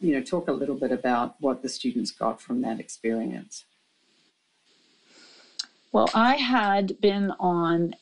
you 0.00 0.14
know, 0.14 0.22
talk 0.22 0.48
a 0.48 0.52
little 0.52 0.74
bit 0.74 0.90
about 0.90 1.36
what 1.38 1.60
the 1.62 1.68
students 1.68 2.10
got 2.10 2.40
from 2.40 2.62
that 2.62 2.80
experience? 2.80 3.64
Well, 5.92 6.08
I 6.14 6.36
had 6.36 6.98
been 6.98 7.32
on 7.38 7.94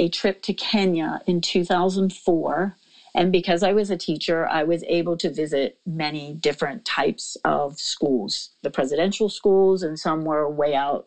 a 0.00 0.08
trip 0.08 0.42
to 0.42 0.52
Kenya 0.52 1.22
in 1.26 1.40
2004 1.40 2.76
and 3.16 3.32
because 3.32 3.62
I 3.62 3.72
was 3.72 3.90
a 3.90 3.96
teacher, 3.96 4.46
I 4.46 4.62
was 4.62 4.84
able 4.88 5.16
to 5.18 5.30
visit 5.30 5.78
many 5.86 6.34
different 6.34 6.84
types 6.84 7.36
of 7.44 7.80
schools 7.80 8.50
the 8.62 8.70
presidential 8.70 9.28
schools, 9.30 9.82
and 9.82 9.98
some 9.98 10.24
were 10.24 10.48
way 10.50 10.74
out 10.74 11.06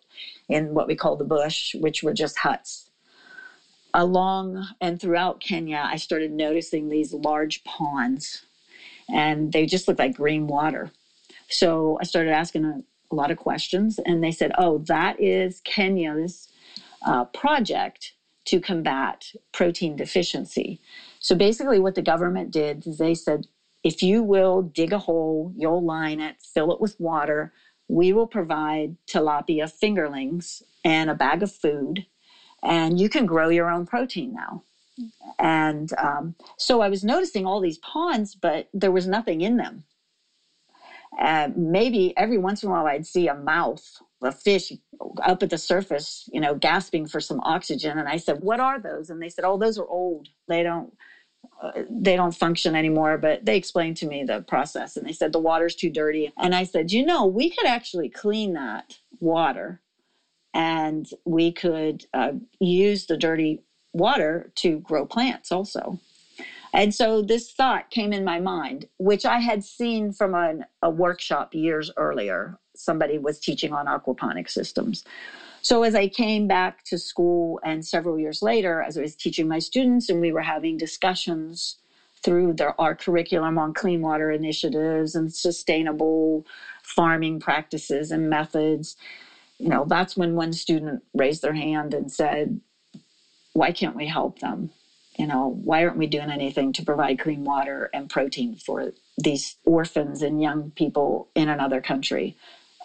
in 0.49 0.73
what 0.73 0.87
we 0.87 0.95
call 0.95 1.15
the 1.15 1.25
bush, 1.25 1.75
which 1.75 2.01
were 2.03 2.13
just 2.13 2.39
huts. 2.39 2.89
Along 3.93 4.67
and 4.81 4.99
throughout 4.99 5.39
Kenya, 5.39 5.85
I 5.85 5.97
started 5.97 6.31
noticing 6.31 6.89
these 6.89 7.13
large 7.13 7.63
ponds, 7.63 8.45
and 9.09 9.51
they 9.51 9.65
just 9.67 9.87
looked 9.87 9.99
like 9.99 10.15
green 10.15 10.47
water. 10.47 10.91
So 11.49 11.97
I 12.01 12.05
started 12.05 12.31
asking 12.31 12.65
a, 12.65 12.81
a 13.11 13.15
lot 13.15 13.31
of 13.31 13.37
questions, 13.37 13.99
and 14.05 14.23
they 14.23 14.31
said, 14.31 14.51
Oh, 14.57 14.79
that 14.87 15.19
is 15.21 15.61
Kenya's 15.63 16.47
uh, 17.05 17.25
project 17.25 18.13
to 18.45 18.59
combat 18.59 19.33
protein 19.51 19.95
deficiency. 19.95 20.79
So 21.19 21.35
basically, 21.35 21.79
what 21.79 21.95
the 21.95 22.03
government 22.03 22.51
did 22.51 22.87
is 22.87 22.97
they 22.97 23.15
said, 23.15 23.47
if 23.83 24.03
you 24.03 24.23
will 24.23 24.63
dig 24.63 24.93
a 24.93 24.99
hole, 24.99 25.53
you'll 25.57 25.83
line 25.85 26.19
it, 26.19 26.37
fill 26.41 26.71
it 26.73 26.81
with 26.81 26.95
water, 26.99 27.51
we 27.89 28.13
will 28.13 28.27
provide 28.27 28.97
tilapia 29.09 29.71
fingerlings 29.71 30.61
and 30.85 31.09
a 31.09 31.15
bag 31.15 31.43
of 31.43 31.51
food, 31.51 32.05
and 32.63 32.99
you 32.99 33.09
can 33.09 33.25
grow 33.25 33.49
your 33.49 33.69
own 33.69 33.85
protein 33.85 34.33
now. 34.33 34.63
And 35.39 35.89
um, 35.97 36.35
so 36.57 36.81
I 36.81 36.89
was 36.89 37.03
noticing 37.03 37.45
all 37.45 37.61
these 37.61 37.77
ponds, 37.79 38.35
but 38.35 38.67
there 38.73 38.91
was 38.91 39.07
nothing 39.07 39.41
in 39.41 39.57
them. 39.57 39.83
Uh, 41.19 41.49
maybe 41.55 42.13
every 42.17 42.37
once 42.37 42.63
in 42.63 42.69
a 42.69 42.71
while 42.73 42.87
I'd 42.87 43.05
see 43.05 43.27
a 43.27 43.35
mouth 43.35 43.83
a 44.23 44.31
fish 44.31 44.71
up 45.23 45.43
at 45.43 45.49
the 45.51 45.57
surface, 45.57 46.29
you 46.33 46.39
know, 46.41 46.55
gasping 46.55 47.07
for 47.07 47.19
some 47.21 47.39
oxygen. 47.43 47.97
And 47.99 48.09
I 48.09 48.17
said, 48.17 48.41
"What 48.41 48.59
are 48.59 48.79
those?" 48.79 49.09
And 49.09 49.21
they 49.21 49.29
said, 49.29 49.45
"Oh, 49.45 49.57
those 49.57 49.77
are 49.77 49.87
old. 49.87 50.29
They 50.47 50.63
don't." 50.63 50.93
They 51.89 52.15
don't 52.15 52.35
function 52.35 52.75
anymore 52.75 53.17
but 53.17 53.45
they 53.45 53.57
explained 53.57 53.97
to 53.97 54.07
me 54.07 54.23
the 54.23 54.41
process 54.41 54.97
and 54.97 55.07
they 55.07 55.13
said 55.13 55.33
the 55.33 55.39
water's 55.39 55.75
too 55.75 55.89
dirty 55.89 56.31
and 56.37 56.55
i 56.55 56.63
said 56.63 56.91
you 56.91 57.03
know 57.05 57.25
we 57.25 57.49
could 57.49 57.67
actually 57.67 58.09
clean 58.09 58.53
that 58.53 58.99
water 59.19 59.81
and 60.53 61.09
we 61.25 61.51
could 61.51 62.05
uh, 62.13 62.33
use 62.59 63.07
the 63.07 63.17
dirty 63.17 63.59
water 63.93 64.51
to 64.55 64.79
grow 64.79 65.05
plants 65.05 65.51
also 65.51 65.93
and 66.73 66.93
so 66.93 67.21
this 67.21 67.51
thought 67.51 67.89
came 67.89 68.13
in 68.13 68.23
my 68.23 68.39
mind, 68.39 68.85
which 68.97 69.25
I 69.25 69.39
had 69.39 69.63
seen 69.63 70.11
from 70.11 70.35
an, 70.35 70.65
a 70.81 70.89
workshop 70.89 71.53
years 71.53 71.89
earlier. 71.97 72.57
Somebody 72.75 73.17
was 73.17 73.39
teaching 73.39 73.73
on 73.73 73.87
aquaponic 73.87 74.49
systems. 74.49 75.03
So 75.61 75.83
as 75.83 75.95
I 75.95 76.07
came 76.07 76.47
back 76.47 76.83
to 76.85 76.97
school 76.97 77.59
and 77.63 77.85
several 77.85 78.19
years 78.19 78.41
later, 78.41 78.81
as 78.81 78.97
I 78.97 79.01
was 79.01 79.15
teaching 79.15 79.47
my 79.47 79.59
students 79.59 80.09
and 80.09 80.21
we 80.21 80.31
were 80.31 80.41
having 80.43 80.77
discussions 80.77 81.75
through 82.23 82.53
their, 82.53 82.79
our 82.81 82.95
curriculum 82.95 83.57
on 83.57 83.73
clean 83.73 84.01
water 84.01 84.31
initiatives 84.31 85.15
and 85.15 85.31
sustainable 85.31 86.45
farming 86.83 87.39
practices 87.39 88.11
and 88.11 88.29
methods, 88.29 88.95
you 89.59 89.69
know, 89.69 89.85
that's 89.85 90.17
when 90.17 90.35
one 90.35 90.53
student 90.53 91.01
raised 91.13 91.41
their 91.41 91.53
hand 91.53 91.93
and 91.93 92.11
said, 92.11 92.59
why 93.53 93.71
can't 93.71 93.95
we 93.95 94.07
help 94.07 94.39
them? 94.39 94.69
you 95.19 95.27
know, 95.27 95.59
why 95.63 95.83
aren't 95.83 95.97
we 95.97 96.07
doing 96.07 96.29
anything 96.31 96.73
to 96.73 96.83
provide 96.83 97.19
clean 97.19 97.43
water 97.43 97.89
and 97.93 98.09
protein 98.09 98.55
for 98.55 98.91
these 99.17 99.55
orphans 99.65 100.21
and 100.23 100.41
young 100.41 100.71
people 100.75 101.27
in 101.35 101.49
another 101.49 101.81
country? 101.81 102.35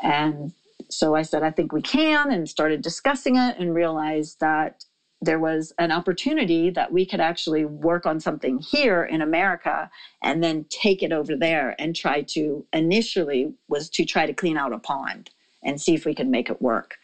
And 0.03 0.53
so 0.95 1.15
I 1.15 1.23
said, 1.23 1.43
I 1.43 1.51
think 1.51 1.73
we 1.73 1.83
can, 1.83 2.31
and 2.31 2.49
started 2.49 2.83
discussing 2.83 3.37
it 3.37 3.57
and 3.59 3.75
realized 3.75 4.41
that 4.41 4.85
there 5.21 5.39
was 5.39 5.73
an 5.79 5.91
opportunity 5.91 6.71
that 6.71 6.93
we 6.93 7.07
could 7.07 7.21
actually 7.21 7.65
work 7.65 8.07
on 8.07 8.21
something 8.21 8.59
here 8.61 9.03
in 9.05 9.21
America 9.23 9.89
and 10.23 10.43
then 10.43 10.67
take 10.69 11.03
it 11.03 11.13
over 11.13 11.35
there 11.35 11.75
and 11.79 11.97
try 11.97 12.23
to 12.23 12.65
initially 12.73 13.53
was 13.69 13.89
to 13.89 14.05
try 14.05 14.27
to 14.27 14.33
clean 14.33 14.57
out 14.57 14.73
a 14.73 14.79
pond 14.79 15.31
and 15.63 15.81
see 15.81 15.95
if 15.95 16.05
we 16.05 16.15
could 16.15 16.27
make 16.29 16.51
it 16.51 16.61
work. 16.61 16.97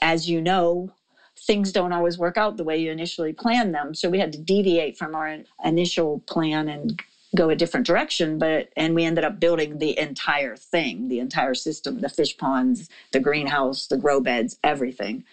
As 0.00 0.28
you 0.28 0.40
know, 0.40 0.90
things 1.36 1.72
don't 1.72 1.92
always 1.92 2.16
work 2.16 2.36
out 2.36 2.56
the 2.56 2.64
way 2.64 2.78
you 2.78 2.90
initially 2.90 3.32
planned 3.32 3.74
them. 3.74 3.94
So 3.94 4.08
we 4.08 4.18
had 4.18 4.32
to 4.32 4.38
deviate 4.38 4.96
from 4.96 5.14
our 5.14 5.38
initial 5.64 6.20
plan 6.26 6.68
and 6.68 7.00
go 7.34 7.50
a 7.50 7.56
different 7.56 7.86
direction 7.86 8.38
but 8.38 8.68
and 8.76 8.94
we 8.94 9.04
ended 9.04 9.24
up 9.24 9.40
building 9.40 9.78
the 9.78 9.98
entire 9.98 10.56
thing 10.56 11.08
the 11.08 11.18
entire 11.18 11.54
system 11.54 12.00
the 12.00 12.08
fish 12.08 12.36
ponds 12.36 12.88
the 13.12 13.20
greenhouse 13.20 13.86
the 13.86 13.96
grow 13.96 14.20
beds 14.20 14.58
everything 14.62 15.24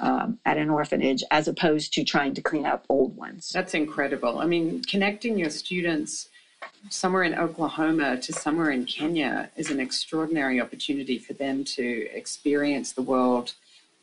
um, 0.00 0.38
at 0.46 0.56
an 0.56 0.70
orphanage 0.70 1.22
as 1.30 1.48
opposed 1.48 1.92
to 1.92 2.02
trying 2.02 2.32
to 2.32 2.40
clean 2.40 2.64
up 2.64 2.86
old 2.88 3.14
ones. 3.14 3.50
That's 3.52 3.74
incredible. 3.74 4.38
I 4.38 4.46
mean 4.46 4.82
connecting 4.82 5.38
your 5.38 5.50
students 5.50 6.28
somewhere 6.88 7.24
in 7.24 7.34
oklahoma 7.34 8.16
to 8.16 8.32
somewhere 8.32 8.70
in 8.70 8.84
kenya 8.84 9.50
is 9.56 9.68
an 9.70 9.80
extraordinary 9.80 10.60
opportunity 10.60 11.18
for 11.18 11.32
them 11.32 11.64
to 11.64 12.08
experience 12.14 12.92
the 12.92 13.02
world 13.02 13.54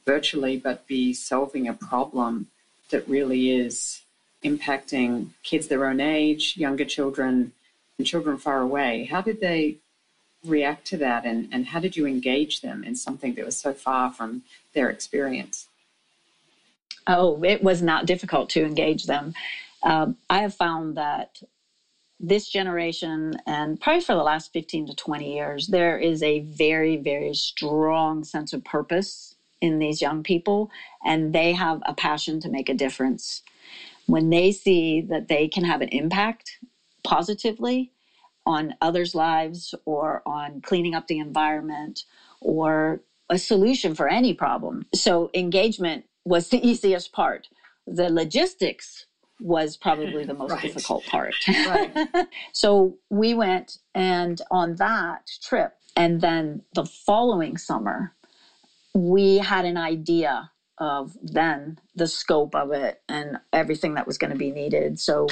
virtually, 0.09 0.57
but 0.57 0.87
be 0.87 1.13
solving 1.13 1.67
a 1.67 1.73
problem 1.73 2.47
that 2.89 3.07
really 3.07 3.51
is 3.51 4.01
impacting 4.43 5.29
kids 5.43 5.67
their 5.67 5.85
own 5.85 5.99
age, 5.99 6.55
younger 6.57 6.85
children, 6.85 7.51
and 7.97 8.07
children 8.07 8.37
far 8.37 8.61
away. 8.61 9.05
How 9.05 9.21
did 9.21 9.41
they 9.41 9.77
react 10.45 10.85
to 10.87 10.97
that, 10.97 11.25
and, 11.25 11.49
and 11.51 11.67
how 11.67 11.79
did 11.79 11.97
you 11.97 12.05
engage 12.05 12.61
them 12.61 12.83
in 12.83 12.95
something 12.95 13.33
that 13.35 13.45
was 13.45 13.57
so 13.57 13.73
far 13.73 14.11
from 14.11 14.43
their 14.73 14.89
experience? 14.89 15.67
Oh, 17.07 17.43
it 17.43 17.63
was 17.63 17.81
not 17.81 18.05
difficult 18.05 18.49
to 18.51 18.63
engage 18.63 19.05
them. 19.05 19.33
Um, 19.83 20.15
I 20.29 20.39
have 20.39 20.53
found 20.53 20.95
that 20.95 21.41
this 22.19 22.49
generation, 22.49 23.37
and 23.45 23.79
probably 23.79 24.01
for 24.01 24.13
the 24.13 24.23
last 24.23 24.51
15 24.53 24.87
to 24.87 24.93
20 24.93 25.33
years, 25.33 25.67
there 25.67 25.97
is 25.97 26.21
a 26.21 26.41
very, 26.41 26.97
very 26.97 27.33
strong 27.33 28.23
sense 28.23 28.53
of 28.53 28.63
purpose 28.63 29.35
in 29.61 29.79
these 29.79 30.01
young 30.01 30.23
people 30.23 30.69
and 31.03 31.33
they 31.33 31.53
have 31.53 31.81
a 31.85 31.93
passion 31.93 32.39
to 32.41 32.49
make 32.49 32.69
a 32.69 32.73
difference. 32.73 33.41
When 34.09 34.31
they 34.31 34.51
see 34.53 35.01
that 35.01 35.29
they 35.29 35.47
can 35.47 35.65
have 35.65 35.81
an 35.81 35.89
impact 35.91 36.59
positively 37.03 37.91
on 38.45 38.73
others' 38.81 39.15
lives 39.15 39.75
or 39.85 40.21
on 40.25 40.61
cleaning 40.61 40.95
up 40.95 41.07
the 41.07 41.19
environment 41.19 42.03
or 42.41 43.01
a 43.29 43.37
solution 43.39 43.95
for 43.95 44.09
any 44.09 44.33
problem. 44.33 44.83
So 44.95 45.29
engagement 45.35 46.05
was 46.25 46.49
the 46.49 46.65
easiest 46.67 47.13
part. 47.13 47.47
The 47.87 48.09
logistics 48.09 49.05
was 49.41 49.77
probably 49.77 50.25
the 50.25 50.33
most 50.43 50.53
right. 50.53 50.61
difficult 50.63 51.05
part. 51.05 51.35
Right. 51.65 51.95
so 52.53 52.97
we 53.11 53.33
went 53.35 53.77
and 53.95 54.41
on 54.51 54.75
that 54.77 55.23
trip 55.43 55.73
and 55.95 56.21
then 56.21 56.61
the 56.75 56.85
following 56.85 57.57
summer 57.57 58.13
we 58.95 59.37
had 59.37 59.65
an 59.65 59.77
idea 59.77 60.51
of 60.79 61.17
then 61.21 61.77
the 61.95 62.07
scope 62.07 62.55
of 62.55 62.71
it 62.71 62.99
and 63.09 63.37
everything 63.53 63.95
that 63.95 64.07
was 64.07 64.17
going 64.17 64.31
to 64.31 64.37
be 64.37 64.51
needed. 64.51 64.99
So 64.99 65.27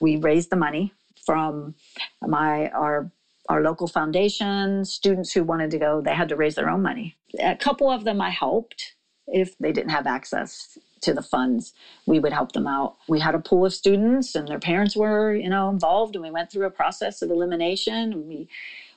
we 0.00 0.16
raised 0.16 0.50
the 0.50 0.56
money 0.56 0.92
from 1.24 1.74
my 2.22 2.68
our 2.68 3.08
our 3.48 3.62
local 3.62 3.86
foundation, 3.88 4.84
students 4.84 5.32
who 5.32 5.44
wanted 5.44 5.70
to 5.70 5.78
go, 5.78 6.00
they 6.00 6.14
had 6.14 6.28
to 6.30 6.36
raise 6.36 6.56
their 6.56 6.70
own 6.70 6.82
money. 6.82 7.16
A 7.40 7.56
couple 7.56 7.90
of 7.90 8.04
them 8.04 8.20
I 8.20 8.30
helped 8.30 8.94
if 9.28 9.56
they 9.58 9.72
didn't 9.72 9.90
have 9.90 10.06
access 10.06 10.78
to 11.02 11.12
the 11.14 11.22
funds, 11.22 11.72
we 12.06 12.18
would 12.18 12.32
help 12.32 12.52
them 12.52 12.66
out. 12.66 12.94
We 13.08 13.20
had 13.20 13.34
a 13.34 13.40
pool 13.40 13.66
of 13.66 13.74
students 13.74 14.34
and 14.34 14.48
their 14.48 14.58
parents 14.58 14.96
were, 14.96 15.34
you 15.34 15.48
know, 15.48 15.68
involved 15.70 16.16
and 16.16 16.24
we 16.24 16.30
went 16.30 16.50
through 16.50 16.66
a 16.66 16.70
process 16.70 17.22
of 17.22 17.30
elimination. 17.30 18.26
We 18.28 18.48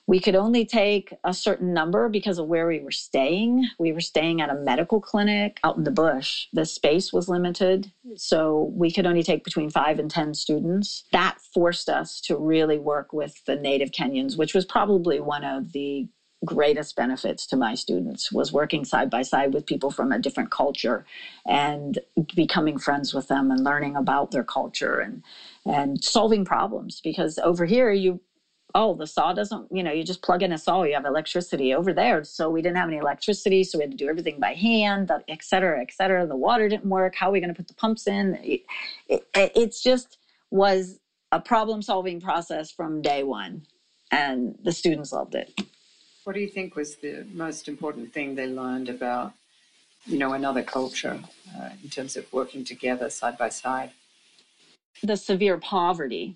we 0.10 0.20
could 0.20 0.34
only 0.34 0.66
take 0.66 1.14
a 1.24 1.36
certain 1.36 1.72
number 1.72 2.10
because 2.10 2.40
of 2.40 2.48
where 2.48 2.66
we 2.66 2.80
were 2.80 2.90
staying. 2.90 3.70
We 3.78 3.92
were 3.92 4.02
staying 4.02 4.42
at 4.42 4.50
a 4.50 4.56
medical 4.56 5.00
clinic 5.00 5.60
out 5.64 5.78
in 5.78 5.84
the 5.84 5.92
bush. 5.92 6.48
The 6.52 6.66
space 6.66 7.14
was 7.14 7.30
limited, 7.30 7.92
so 8.16 8.72
we 8.74 8.90
could 8.90 9.06
only 9.06 9.22
take 9.22 9.44
between 9.44 9.70
five 9.70 10.00
and 10.00 10.10
10 10.10 10.34
students. 10.34 11.04
That 11.12 11.38
forced 11.54 11.90
us 11.90 12.20
to 12.22 12.36
really 12.36 12.80
work 12.80 13.14
with 13.14 13.46
the 13.46 13.56
native 13.56 13.92
Kenyans, 13.92 14.36
which 14.36 14.56
was 14.56 14.66
probably 14.66 15.20
one 15.20 15.44
of 15.44 15.74
the 15.74 16.08
greatest 16.46 16.96
benefits 16.96 17.46
to 17.46 17.58
my 17.58 17.76
students 17.76 18.32
was 18.32 18.52
working 18.52 18.86
side 18.86 19.10
by 19.10 19.22
side 19.22 19.54
with 19.54 19.66
people 19.66 19.92
from 19.92 20.12
a 20.12 20.18
different 20.18 20.50
culture 20.50 21.06
and 21.46 22.00
becoming 22.34 22.78
friends 22.78 23.14
with 23.14 23.28
them 23.28 23.52
and 23.52 23.64
learning 23.64 23.98
about 23.98 24.32
their 24.32 24.44
culture 24.44 25.00
and 25.00 25.22
and 25.66 26.02
solving 26.02 26.46
problems 26.46 27.02
because 27.04 27.38
over 27.40 27.66
here 27.66 27.92
you 27.92 28.22
oh, 28.76 28.94
the 28.94 29.08
saw 29.08 29.34
doesn't, 29.34 29.68
you 29.72 29.84
know, 29.84 29.92
you 29.92 30.04
just 30.04 30.22
plug 30.22 30.44
in 30.44 30.52
a 30.52 30.58
saw, 30.58 30.84
you 30.84 30.94
have 30.94 31.06
electricity 31.06 31.74
over 31.74 31.92
there. 31.94 32.24
So 32.24 32.50
we 32.50 32.62
didn't 32.62 32.78
have 32.78 32.90
any 32.90 32.98
electricity. 32.98 33.64
So 33.64 33.78
we 33.78 33.84
had 33.84 33.92
to 33.92 33.98
do 33.98 34.08
everything 34.08 34.40
by 34.40 34.54
hand, 34.54 35.12
et 35.28 35.44
cetera, 35.44 35.82
et 35.82 35.92
cetera. 35.92 36.28
The 36.28 36.36
water 36.36 36.70
didn't 36.70 36.90
work. 36.90 37.16
How 37.16 37.30
are 37.30 37.32
we 37.32 37.40
going 37.40 37.54
to 37.54 37.56
put 37.56 37.68
the 37.68 37.74
pumps 37.74 38.08
in? 38.08 38.36
It, 38.44 38.62
it, 39.08 39.26
it's 39.34 39.82
just 39.82 40.18
was 40.52 41.00
a 41.32 41.40
problem 41.40 41.82
solving 41.82 42.22
process 42.22 42.72
from 42.72 43.02
day 43.02 43.24
one. 43.24 43.64
And 44.12 44.58
the 44.64 44.72
students 44.72 45.12
loved 45.14 45.36
it. 45.36 45.62
What 46.24 46.34
do 46.34 46.40
you 46.40 46.48
think 46.48 46.76
was 46.76 46.96
the 46.96 47.26
most 47.34 47.68
important 47.68 48.14
thing 48.14 48.36
they 48.36 48.48
learned 48.48 48.90
about, 48.90 49.34
you 50.06 50.18
know, 50.18 50.34
another 50.34 50.64
culture 50.64 51.20
uh, 51.56 51.70
in 51.84 51.90
terms 51.90 52.16
of 52.18 52.32
working 52.34 52.64
together 52.64 53.10
side 53.10 53.38
by 53.38 53.50
side? 53.50 53.92
The 55.04 55.16
severe 55.16 55.58
poverty 55.58 56.36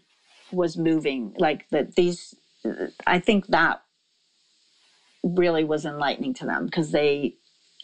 was 0.54 0.78
moving 0.78 1.34
like 1.38 1.66
that 1.72 1.96
these 1.96 2.36
i 3.08 3.20
think 3.20 3.48
that 3.48 3.80
really 5.24 5.64
was 5.64 5.86
enlightening 5.86 6.34
to 6.34 6.46
them 6.46 6.66
because 6.66 6.92
they 6.92 7.34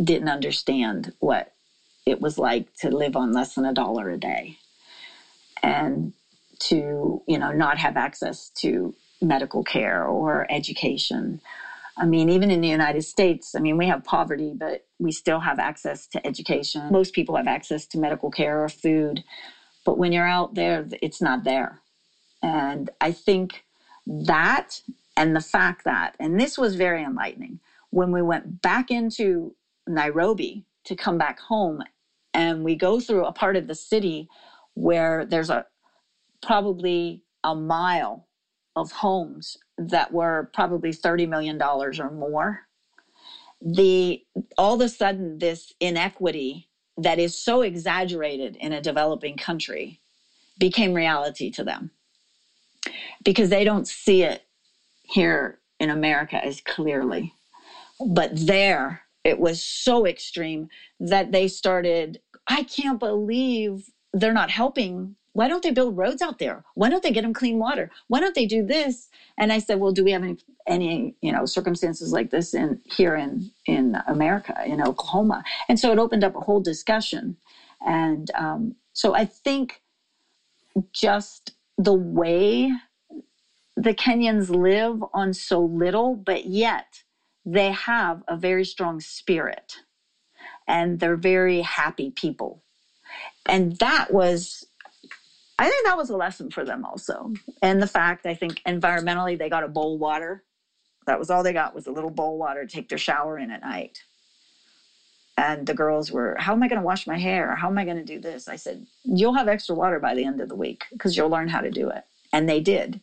didn't 0.03 0.29
understand 0.29 1.11
what 1.19 1.47
it 2.05 2.21
was 2.21 2.37
like 2.37 2.73
to 2.75 2.89
live 2.89 3.15
on 3.15 3.33
less 3.33 3.55
than 3.55 3.65
a 3.65 3.73
dollar 3.73 4.09
a 4.09 4.17
day 4.17 4.57
and 5.63 6.11
to 6.59 7.21
you 7.27 7.37
know 7.37 7.51
not 7.51 7.77
have 7.77 7.97
access 7.97 8.49
to 8.55 8.93
medical 9.21 9.63
care 9.63 10.05
or 10.05 10.45
education. 10.49 11.39
I 11.97 12.05
mean 12.05 12.29
even 12.29 12.51
in 12.51 12.61
the 12.61 12.69
united 12.69 13.03
states 13.03 13.55
i 13.55 13.59
mean 13.59 13.77
we 13.77 13.87
have 13.87 14.03
poverty 14.03 14.53
but 14.57 14.81
we 14.99 15.11
still 15.11 15.39
have 15.41 15.59
access 15.59 16.07
to 16.07 16.25
education. 16.27 16.89
Most 16.91 17.13
people 17.13 17.35
have 17.37 17.47
access 17.47 17.85
to 17.87 17.99
medical 17.99 18.29
care 18.31 18.63
or 18.63 18.69
food 18.69 19.23
but 19.85 19.97
when 19.97 20.11
you're 20.13 20.27
out 20.27 20.55
there 20.55 20.87
it's 21.01 21.21
not 21.21 21.43
there 21.45 21.81
and 22.43 22.89
I 23.01 23.11
think 23.11 23.63
that 24.07 24.81
and 25.17 25.35
the 25.35 25.41
fact 25.41 25.83
that, 25.85 26.15
and 26.19 26.39
this 26.39 26.57
was 26.57 26.75
very 26.75 27.03
enlightening, 27.03 27.59
when 27.91 28.11
we 28.11 28.21
went 28.21 28.61
back 28.61 28.91
into 28.91 29.55
Nairobi 29.87 30.65
to 30.85 30.95
come 30.95 31.17
back 31.17 31.39
home 31.39 31.83
and 32.33 32.63
we 32.63 32.75
go 32.75 32.99
through 32.99 33.25
a 33.25 33.33
part 33.33 33.55
of 33.57 33.67
the 33.67 33.75
city 33.75 34.27
where 34.75 35.25
there's 35.25 35.49
a 35.49 35.65
probably 36.43 37.21
a 37.43 37.55
mile 37.55 38.27
of 38.75 38.91
homes 38.91 39.57
that 39.77 40.11
were 40.11 40.49
probably 40.53 40.91
$30 40.91 41.27
million 41.29 41.61
or 41.61 42.11
more. 42.11 42.61
the 43.61 44.21
all 44.57 44.75
of 44.75 44.81
a 44.81 44.89
sudden 44.89 45.39
this 45.39 45.73
inequity 45.81 46.67
that 46.97 47.19
is 47.19 47.35
so 47.35 47.61
exaggerated 47.61 48.57
in 48.57 48.73
a 48.73 48.81
developing 48.81 49.37
country 49.37 49.99
became 50.59 50.93
reality 50.93 51.49
to 51.51 51.63
them 51.63 51.91
because 53.23 53.49
they 53.49 53.63
don't 53.63 53.87
see 53.87 54.23
it 54.23 54.43
here 55.03 55.59
in 55.79 55.89
America 55.89 56.43
as 56.43 56.61
clearly. 56.61 57.33
But 58.05 58.31
there, 58.47 59.01
it 59.23 59.39
was 59.39 59.61
so 59.61 60.05
extreme 60.05 60.67
that 60.99 61.31
they 61.31 61.47
started, 61.47 62.19
I 62.47 62.63
can't 62.63 62.99
believe 62.99 63.89
they're 64.13 64.33
not 64.33 64.49
helping. 64.51 65.15
Why 65.33 65.47
don't 65.47 65.63
they 65.63 65.71
build 65.71 65.97
roads 65.97 66.21
out 66.21 66.39
there? 66.39 66.63
Why 66.75 66.89
don't 66.89 67.03
they 67.03 67.11
get 67.11 67.21
them 67.21 67.33
clean 67.33 67.59
water? 67.59 67.91
Why 68.07 68.19
don't 68.19 68.35
they 68.35 68.45
do 68.45 68.65
this? 68.65 69.09
And 69.37 69.51
I 69.53 69.59
said, 69.59 69.79
well, 69.79 69.91
do 69.91 70.03
we 70.03 70.11
have 70.11 70.23
any, 70.23 70.37
any 70.67 71.15
you 71.21 71.31
know, 71.31 71.45
circumstances 71.45 72.11
like 72.13 72.31
this 72.31 72.53
in 72.53 72.79
here 72.85 73.15
in 73.15 73.51
in 73.65 73.97
America, 74.07 74.55
in 74.65 74.81
Oklahoma? 74.81 75.43
And 75.69 75.79
so 75.79 75.91
it 75.91 75.99
opened 75.99 76.23
up 76.23 76.35
a 76.35 76.41
whole 76.41 76.61
discussion. 76.61 77.37
And 77.85 78.31
um, 78.35 78.75
so 78.93 79.15
I 79.15 79.25
think 79.25 79.81
just 80.93 81.51
the 81.79 81.95
way 81.95 82.71
the 83.75 83.93
Kenyans 83.93 84.49
live 84.49 85.03
on 85.13 85.33
so 85.33 85.61
little, 85.61 86.15
but 86.15 86.45
yet 86.45 87.03
they 87.45 87.71
have 87.71 88.23
a 88.27 88.37
very 88.37 88.65
strong 88.65 88.99
spirit 88.99 89.77
and 90.67 90.99
they're 90.99 91.17
very 91.17 91.61
happy 91.61 92.11
people. 92.11 92.63
And 93.47 93.77
that 93.79 94.13
was, 94.13 94.65
I 95.59 95.69
think 95.69 95.85
that 95.85 95.97
was 95.97 96.09
a 96.09 96.17
lesson 96.17 96.51
for 96.51 96.65
them 96.65 96.85
also. 96.85 97.33
And 97.61 97.81
the 97.81 97.87
fact, 97.87 98.25
I 98.25 98.35
think 98.35 98.61
environmentally, 98.67 99.37
they 99.37 99.49
got 99.49 99.63
a 99.63 99.69
bowl 99.69 99.97
water. 99.99 100.43
That 101.07 101.19
was 101.19 101.29
all 101.29 101.43
they 101.43 101.53
got 101.53 101.75
was 101.75 101.87
a 101.87 101.91
little 101.91 102.11
bowl 102.11 102.37
water 102.37 102.65
to 102.65 102.71
take 102.71 102.89
their 102.89 102.97
shower 102.99 103.39
in 103.39 103.51
at 103.51 103.61
night. 103.61 103.99
And 105.39 105.65
the 105.65 105.73
girls 105.73 106.11
were, 106.11 106.35
How 106.37 106.51
am 106.51 106.61
I 106.61 106.67
going 106.67 106.81
to 106.81 106.85
wash 106.85 107.07
my 107.07 107.17
hair? 107.17 107.55
How 107.55 107.69
am 107.69 107.77
I 107.77 107.85
going 107.85 107.95
to 107.95 108.03
do 108.03 108.19
this? 108.19 108.49
I 108.49 108.57
said, 108.57 108.85
You'll 109.05 109.35
have 109.35 109.47
extra 109.47 109.73
water 109.73 109.97
by 109.97 110.13
the 110.13 110.25
end 110.25 110.41
of 110.41 110.49
the 110.49 110.55
week 110.55 110.83
because 110.91 111.15
you'll 111.15 111.29
learn 111.29 111.47
how 111.47 111.61
to 111.61 111.71
do 111.71 111.89
it. 111.89 112.03
And 112.33 112.49
they 112.49 112.59
did. 112.59 112.99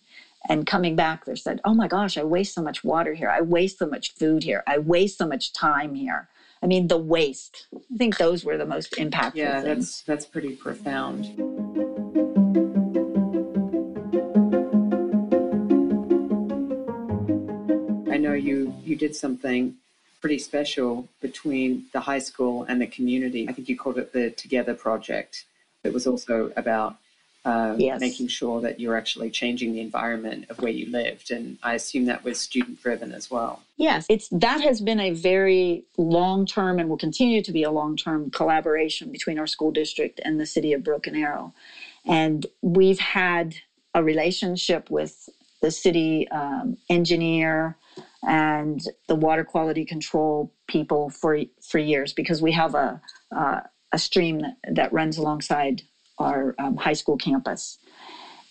And 0.47 0.67
coming 0.67 0.97
back, 0.97 1.25
they 1.25 1.35
said, 1.35 1.63
Oh 1.65 1.73
my 1.73 1.89
gosh, 1.89 2.19
I 2.19 2.25
waste 2.25 2.55
so 2.55 2.63
much 2.63 2.85
water 2.85 3.15
here. 3.15 3.31
I 3.31 3.41
waste 3.41 3.79
so 3.79 3.87
much 3.87 4.13
food 4.13 4.43
here. 4.45 4.63
I 4.67 4.77
waste 4.77 5.17
so 5.17 5.27
much 5.27 5.55
time 5.55 5.95
here. 5.95 6.29
I 6.63 6.67
mean, 6.67 6.89
the 6.89 6.99
waste. 6.99 7.69
I 7.75 7.97
think 7.97 8.19
those 8.19 8.45
were 8.45 8.59
the 8.59 8.67
most 8.67 8.93
impactful. 8.93 9.37
Yeah, 9.37 9.63
things. 9.63 10.03
that's 10.03 10.03
that's 10.03 10.27
pretty 10.27 10.57
profound. 10.57 11.25
I 18.13 18.19
know 18.19 18.35
you 18.35 18.75
you 18.85 18.95
did 18.95 19.17
something 19.17 19.77
pretty 20.21 20.39
special 20.39 21.09
between 21.21 21.87
the 21.93 22.01
high 22.01 22.19
school 22.19 22.65
and 22.65 22.81
the 22.81 22.87
community. 22.87 23.49
I 23.49 23.53
think 23.53 23.69
you 23.69 23.77
called 23.77 23.99
it 23.99 24.13
the 24.13 24.31
Together 24.31 24.75
Project. 24.75 25.45
It 25.85 25.93
was 25.93 26.07
also 26.07 26.53
about 26.57 26.97
uh, 27.47 27.77
yes. 27.79 28.01
making 28.01 28.27
sure 28.27 28.61
that 28.61 28.81
you're 28.81 28.97
actually 28.97 29.31
changing 29.31 29.73
the 29.73 29.81
environment 29.81 30.47
of 30.51 30.61
where 30.61 30.73
you 30.73 30.91
lived. 30.91 31.31
And 31.31 31.59
I 31.63 31.75
assume 31.75 32.07
that 32.07 32.25
was 32.25 32.41
student 32.41 32.83
driven 32.83 33.13
as 33.13 33.31
well. 33.31 33.63
Yes, 33.77 34.05
it's 34.11 34.29
that 34.31 34.61
has 34.63 34.81
been 34.81 34.99
a 34.99 35.13
very 35.13 35.85
long 35.97 36.45
term 36.45 36.81
and 36.81 36.89
will 36.89 36.97
continue 36.97 37.43
to 37.43 37.53
be 37.53 37.63
a 37.63 37.71
long 37.71 37.97
term 37.97 38.31
collaboration 38.31 39.13
between 39.13 39.39
our 39.39 39.47
school 39.47 39.71
district 39.71 40.21
and 40.25 40.41
the 40.41 40.47
city 40.47 40.73
of 40.73 40.83
Broken 40.83 41.15
Arrow. 41.15 41.53
And 42.05 42.47
we've 42.63 42.99
had 42.99 43.55
a 43.95 44.03
relationship 44.03 44.91
with 44.91 45.29
the 45.63 45.71
city 45.71 46.29
um, 46.29 46.77
engineer 46.91 47.77
and 48.23 48.81
the 49.09 49.15
water 49.15 49.45
quality 49.45 49.85
control 49.85 50.53
people 50.69 51.11
for 51.11 51.39
for 51.63 51.79
years 51.79 52.13
because 52.13 52.43
we 52.43 52.53
have 52.53 52.75
a 52.75 53.01
uh, 53.35 53.61
a 53.93 53.99
stream 53.99 54.43
that, 54.71 54.93
runs 54.93 55.17
alongside 55.17 55.83
our 56.19 56.55
um, 56.59 56.77
high 56.77 56.93
school 56.93 57.17
campus. 57.17 57.79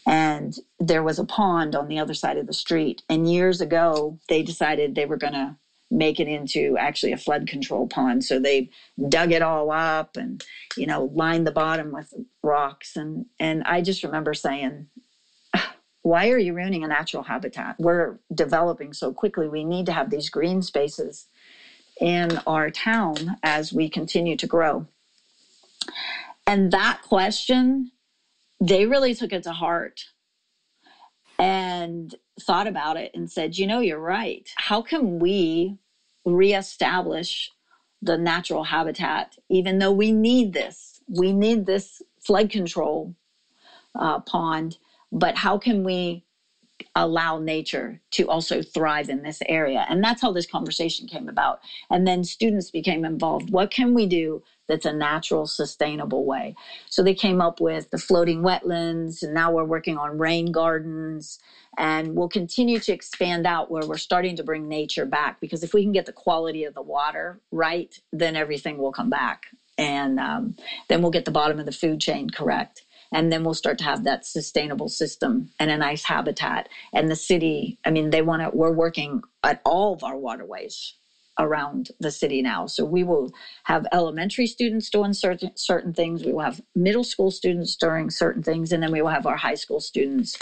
And 0.07 0.53
there 0.79 1.03
was 1.03 1.17
a 1.17 1.23
pond 1.23 1.75
on 1.75 1.87
the 1.87 1.99
other 1.99 2.13
side 2.13 2.37
of 2.37 2.47
the 2.47 2.53
street. 2.53 3.01
And 3.09 3.31
years 3.31 3.59
ago, 3.59 4.19
they 4.29 4.43
decided 4.43 4.93
they 4.93 5.05
were 5.05 5.17
going 5.17 5.33
to 5.33 5.55
make 5.89 6.19
it 6.19 6.27
into 6.27 6.77
actually 6.77 7.11
a 7.11 7.17
flood 7.17 7.47
control 7.47 7.87
pond. 7.87 8.23
So 8.23 8.39
they 8.39 8.69
dug 9.09 9.31
it 9.31 9.41
all 9.41 9.71
up 9.71 10.15
and, 10.15 10.43
you 10.77 10.85
know, 10.85 11.11
lined 11.13 11.45
the 11.45 11.51
bottom 11.51 11.91
with 11.91 12.13
rocks. 12.43 12.95
And, 12.95 13.25
and 13.39 13.63
I 13.65 13.81
just 13.81 14.03
remember 14.03 14.33
saying, 14.33 14.87
why 16.05 16.29
are 16.29 16.37
you 16.37 16.53
ruining 16.53 16.83
a 16.83 16.87
natural 16.87 17.23
habitat? 17.23 17.75
We're 17.79 18.19
developing 18.31 18.93
so 18.93 19.11
quickly. 19.11 19.47
We 19.47 19.63
need 19.63 19.87
to 19.87 19.91
have 19.91 20.11
these 20.11 20.29
green 20.29 20.61
spaces 20.61 21.25
in 21.99 22.39
our 22.45 22.69
town 22.69 23.37
as 23.41 23.73
we 23.73 23.89
continue 23.89 24.35
to 24.35 24.45
grow. 24.45 24.85
And 26.45 26.71
that 26.71 27.01
question, 27.01 27.89
they 28.61 28.85
really 28.85 29.15
took 29.15 29.33
it 29.33 29.41
to 29.43 29.51
heart 29.51 30.05
and 31.39 32.13
thought 32.39 32.67
about 32.67 32.97
it 32.97 33.09
and 33.15 33.31
said, 33.31 33.57
you 33.57 33.65
know, 33.65 33.79
you're 33.79 33.97
right. 33.97 34.47
How 34.57 34.83
can 34.83 35.17
we 35.17 35.79
reestablish 36.23 37.49
the 38.03 38.15
natural 38.15 38.65
habitat, 38.65 39.37
even 39.49 39.79
though 39.79 39.91
we 39.91 40.11
need 40.11 40.53
this? 40.53 41.01
We 41.07 41.33
need 41.33 41.65
this 41.65 42.03
flood 42.19 42.51
control 42.51 43.15
uh, 43.95 44.19
pond, 44.19 44.77
but 45.15 45.37
how 45.37 45.59
can 45.59 45.85
we 45.85 46.23
allow 46.95 47.37
nature 47.39 48.01
to 48.11 48.27
also 48.27 48.61
thrive 48.61 49.09
in 49.09 49.23
this 49.23 49.41
area? 49.49 49.85
And 49.89 50.03
that's 50.03 50.21
how 50.21 50.31
this 50.31 50.47
conversation 50.47 51.07
came 51.07 51.29
about. 51.29 51.59
And 51.89 52.07
then 52.07 52.23
students 52.25 52.71
became 52.71 53.05
involved. 53.05 53.51
What 53.51 53.71
can 53.71 53.93
we 53.95 54.07
do 54.07 54.41
that's 54.67 54.85
a 54.85 54.93
natural, 54.93 55.47
sustainable 55.47 56.25
way. 56.25 56.55
So 56.89 57.03
they 57.03 57.13
came 57.13 57.41
up 57.41 57.59
with 57.61 57.89
the 57.91 57.99
floating 57.99 58.41
wetlands, 58.41 59.23
and 59.23 59.33
now 59.33 59.51
we're 59.51 59.65
working 59.65 59.97
on 59.97 60.17
rain 60.17 60.47
gardens. 60.51 61.39
And 61.77 62.15
we'll 62.15 62.29
continue 62.29 62.79
to 62.79 62.93
expand 62.93 63.45
out 63.45 63.69
where 63.71 63.85
we're 63.85 63.97
starting 63.97 64.35
to 64.37 64.43
bring 64.43 64.67
nature 64.69 65.05
back 65.05 65.39
because 65.41 65.63
if 65.63 65.73
we 65.73 65.83
can 65.83 65.91
get 65.91 66.05
the 66.05 66.13
quality 66.13 66.63
of 66.63 66.73
the 66.73 66.81
water 66.81 67.39
right, 67.51 67.99
then 68.13 68.35
everything 68.35 68.77
will 68.77 68.91
come 68.93 69.09
back. 69.09 69.47
And 69.77 70.19
um, 70.19 70.55
then 70.89 71.01
we'll 71.01 71.11
get 71.11 71.25
the 71.25 71.31
bottom 71.31 71.59
of 71.59 71.65
the 71.65 71.73
food 71.73 71.99
chain 71.99 72.29
correct 72.29 72.83
and 73.15 73.31
then 73.31 73.43
we'll 73.43 73.53
start 73.53 73.77
to 73.79 73.83
have 73.83 74.03
that 74.03 74.25
sustainable 74.25 74.89
system 74.89 75.49
and 75.59 75.71
a 75.71 75.77
nice 75.77 76.03
habitat 76.03 76.69
and 76.93 77.09
the 77.09 77.15
city 77.15 77.77
i 77.85 77.89
mean 77.89 78.09
they 78.11 78.21
want 78.21 78.41
to 78.41 78.49
we're 78.53 78.71
working 78.71 79.21
at 79.43 79.61
all 79.65 79.93
of 79.93 80.03
our 80.03 80.17
waterways 80.17 80.93
around 81.37 81.89
the 81.99 82.11
city 82.11 82.41
now. 82.41 82.65
So 82.65 82.85
we 82.85 83.03
will 83.03 83.31
have 83.65 83.85
elementary 83.91 84.47
students 84.47 84.89
doing 84.89 85.13
certain 85.13 85.49
certain 85.55 85.93
things. 85.93 86.23
We 86.23 86.31
will 86.31 86.41
have 86.41 86.61
middle 86.75 87.03
school 87.03 87.31
students 87.31 87.75
doing 87.75 88.09
certain 88.09 88.41
things, 88.41 88.71
and 88.71 88.81
then 88.81 88.91
we 88.91 89.01
will 89.01 89.09
have 89.09 89.25
our 89.25 89.35
high 89.35 89.55
school 89.55 89.79
students 89.79 90.37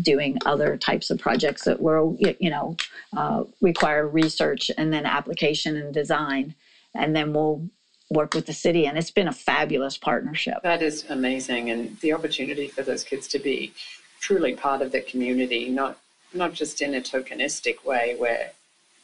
doing 0.00 0.38
other 0.46 0.76
types 0.76 1.10
of 1.10 1.18
projects 1.18 1.64
that 1.64 1.80
will 1.80 2.16
you 2.18 2.50
know 2.50 2.76
uh, 3.16 3.44
require 3.60 4.08
research 4.08 4.70
and 4.78 4.92
then 4.92 5.06
application 5.06 5.76
and 5.76 5.92
design, 5.92 6.54
and 6.94 7.14
then 7.14 7.32
we'll 7.32 7.68
work 8.12 8.34
with 8.34 8.46
the 8.46 8.52
city. 8.52 8.86
And 8.86 8.98
it's 8.98 9.10
been 9.10 9.28
a 9.28 9.32
fabulous 9.32 9.96
partnership. 9.96 10.62
That 10.62 10.82
is 10.82 11.04
amazing, 11.08 11.70
and 11.70 11.98
the 12.00 12.12
opportunity 12.12 12.68
for 12.68 12.82
those 12.82 13.04
kids 13.04 13.26
to 13.28 13.38
be 13.38 13.72
truly 14.20 14.54
part 14.54 14.82
of 14.82 14.92
the 14.92 15.00
community, 15.00 15.68
not 15.68 15.98
not 16.34 16.54
just 16.54 16.80
in 16.80 16.94
a 16.94 17.00
tokenistic 17.00 17.84
way 17.84 18.16
where 18.18 18.52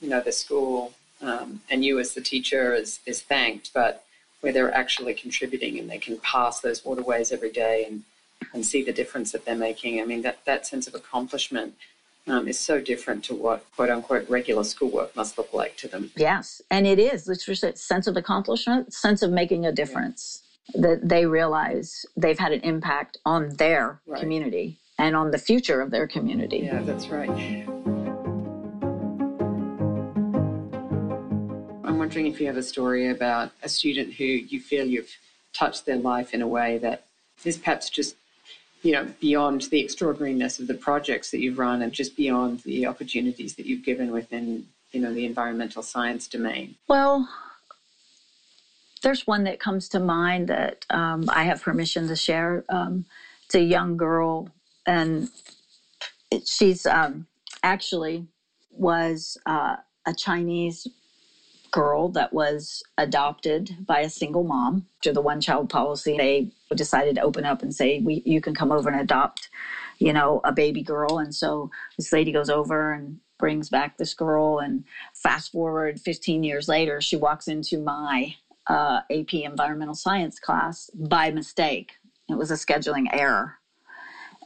you 0.00 0.08
know 0.08 0.20
the 0.20 0.32
school 0.32 0.94
um, 1.20 1.60
and 1.70 1.84
you 1.84 1.98
as 1.98 2.14
the 2.14 2.20
teacher 2.20 2.74
is, 2.74 3.00
is 3.06 3.22
thanked, 3.22 3.72
but 3.74 4.04
where 4.40 4.52
they're 4.52 4.74
actually 4.74 5.14
contributing 5.14 5.78
and 5.78 5.90
they 5.90 5.98
can 5.98 6.18
pass 6.18 6.60
those 6.60 6.84
waterways 6.84 7.32
every 7.32 7.50
day 7.50 7.84
and, 7.88 8.04
and 8.54 8.64
see 8.64 8.82
the 8.82 8.92
difference 8.92 9.32
that 9.32 9.44
they're 9.44 9.56
making. 9.56 10.00
I 10.00 10.04
mean, 10.04 10.22
that, 10.22 10.44
that 10.44 10.66
sense 10.66 10.86
of 10.86 10.94
accomplishment 10.94 11.74
um, 12.30 12.48
is 12.48 12.58
so 12.58 12.80
different 12.80 13.24
to 13.24 13.34
what 13.34 13.64
quote 13.74 13.90
unquote 13.90 14.28
regular 14.28 14.64
schoolwork 14.64 15.14
must 15.16 15.38
look 15.38 15.52
like 15.52 15.76
to 15.78 15.88
them. 15.88 16.10
Yes, 16.16 16.62
and 16.70 16.86
it 16.86 16.98
is. 16.98 17.28
It's 17.28 17.44
just 17.44 17.64
a 17.64 17.76
sense 17.76 18.06
of 18.06 18.16
accomplishment, 18.16 18.92
sense 18.92 19.22
of 19.22 19.30
making 19.30 19.66
a 19.66 19.72
difference. 19.72 20.42
Yeah. 20.42 20.44
That 20.82 21.08
they 21.08 21.24
realize 21.24 22.04
they've 22.14 22.38
had 22.38 22.52
an 22.52 22.60
impact 22.60 23.16
on 23.24 23.56
their 23.56 24.00
right. 24.06 24.20
community 24.20 24.76
and 24.98 25.16
on 25.16 25.30
the 25.30 25.38
future 25.38 25.80
of 25.80 25.90
their 25.90 26.06
community. 26.06 26.58
Yeah, 26.58 26.82
that's 26.82 27.08
right. 27.08 27.30
I'm 31.84 31.98
wondering 31.98 32.26
if 32.26 32.38
you 32.38 32.46
have 32.48 32.58
a 32.58 32.62
story 32.62 33.08
about 33.08 33.52
a 33.62 33.68
student 33.68 34.12
who 34.12 34.24
you 34.24 34.60
feel 34.60 34.84
you've 34.84 35.16
touched 35.54 35.86
their 35.86 35.96
life 35.96 36.34
in 36.34 36.42
a 36.42 36.46
way 36.46 36.76
that 36.78 37.04
is 37.44 37.56
perhaps 37.56 37.88
just 37.88 38.16
you 38.82 38.92
know 38.92 39.06
beyond 39.20 39.62
the 39.62 39.80
extraordinariness 39.82 40.58
of 40.58 40.66
the 40.66 40.74
projects 40.74 41.30
that 41.30 41.40
you've 41.40 41.58
run 41.58 41.82
and 41.82 41.92
just 41.92 42.16
beyond 42.16 42.60
the 42.60 42.86
opportunities 42.86 43.54
that 43.54 43.66
you've 43.66 43.84
given 43.84 44.12
within 44.12 44.66
you 44.92 45.00
know 45.00 45.12
the 45.12 45.24
environmental 45.24 45.82
science 45.82 46.26
domain? 46.26 46.74
Well 46.86 47.28
there's 49.02 49.26
one 49.26 49.44
that 49.44 49.60
comes 49.60 49.88
to 49.88 50.00
mind 50.00 50.48
that 50.48 50.84
um, 50.90 51.28
i 51.32 51.44
have 51.44 51.62
permission 51.62 52.08
to 52.08 52.16
share. 52.16 52.64
Um, 52.68 53.04
it's 53.44 53.54
a 53.54 53.62
young 53.62 53.96
girl 53.96 54.48
and 54.86 55.28
she's 56.44 56.84
um, 56.86 57.26
actually 57.62 58.26
was 58.70 59.38
uh, 59.46 59.76
a 60.06 60.14
chinese 60.14 60.86
girl 61.70 62.08
that 62.10 62.32
was 62.32 62.82
adopted 62.96 63.76
by 63.86 64.00
a 64.00 64.08
single 64.08 64.44
mom. 64.44 64.84
To 65.02 65.12
the 65.12 65.20
one 65.20 65.40
child 65.40 65.68
policy, 65.68 66.16
they 66.16 66.50
decided 66.74 67.14
to 67.16 67.22
open 67.22 67.44
up 67.44 67.62
and 67.62 67.74
say, 67.74 68.00
we, 68.00 68.22
you 68.24 68.40
can 68.40 68.54
come 68.54 68.72
over 68.72 68.88
and 68.88 69.00
adopt, 69.00 69.48
you 69.98 70.12
know, 70.12 70.40
a 70.44 70.52
baby 70.52 70.82
girl. 70.82 71.18
And 71.18 71.34
so 71.34 71.70
this 71.96 72.12
lady 72.12 72.32
goes 72.32 72.48
over 72.48 72.92
and 72.92 73.18
brings 73.38 73.68
back 73.68 73.96
this 73.96 74.14
girl. 74.14 74.58
And 74.58 74.84
fast 75.14 75.52
forward 75.52 76.00
15 76.00 76.42
years 76.42 76.68
later, 76.68 77.00
she 77.00 77.16
walks 77.16 77.48
into 77.48 77.78
my 77.78 78.34
uh, 78.66 79.00
AP 79.10 79.34
environmental 79.34 79.94
science 79.94 80.38
class 80.38 80.90
by 80.94 81.30
mistake. 81.30 81.94
It 82.28 82.36
was 82.36 82.50
a 82.50 82.54
scheduling 82.54 83.06
error. 83.12 83.54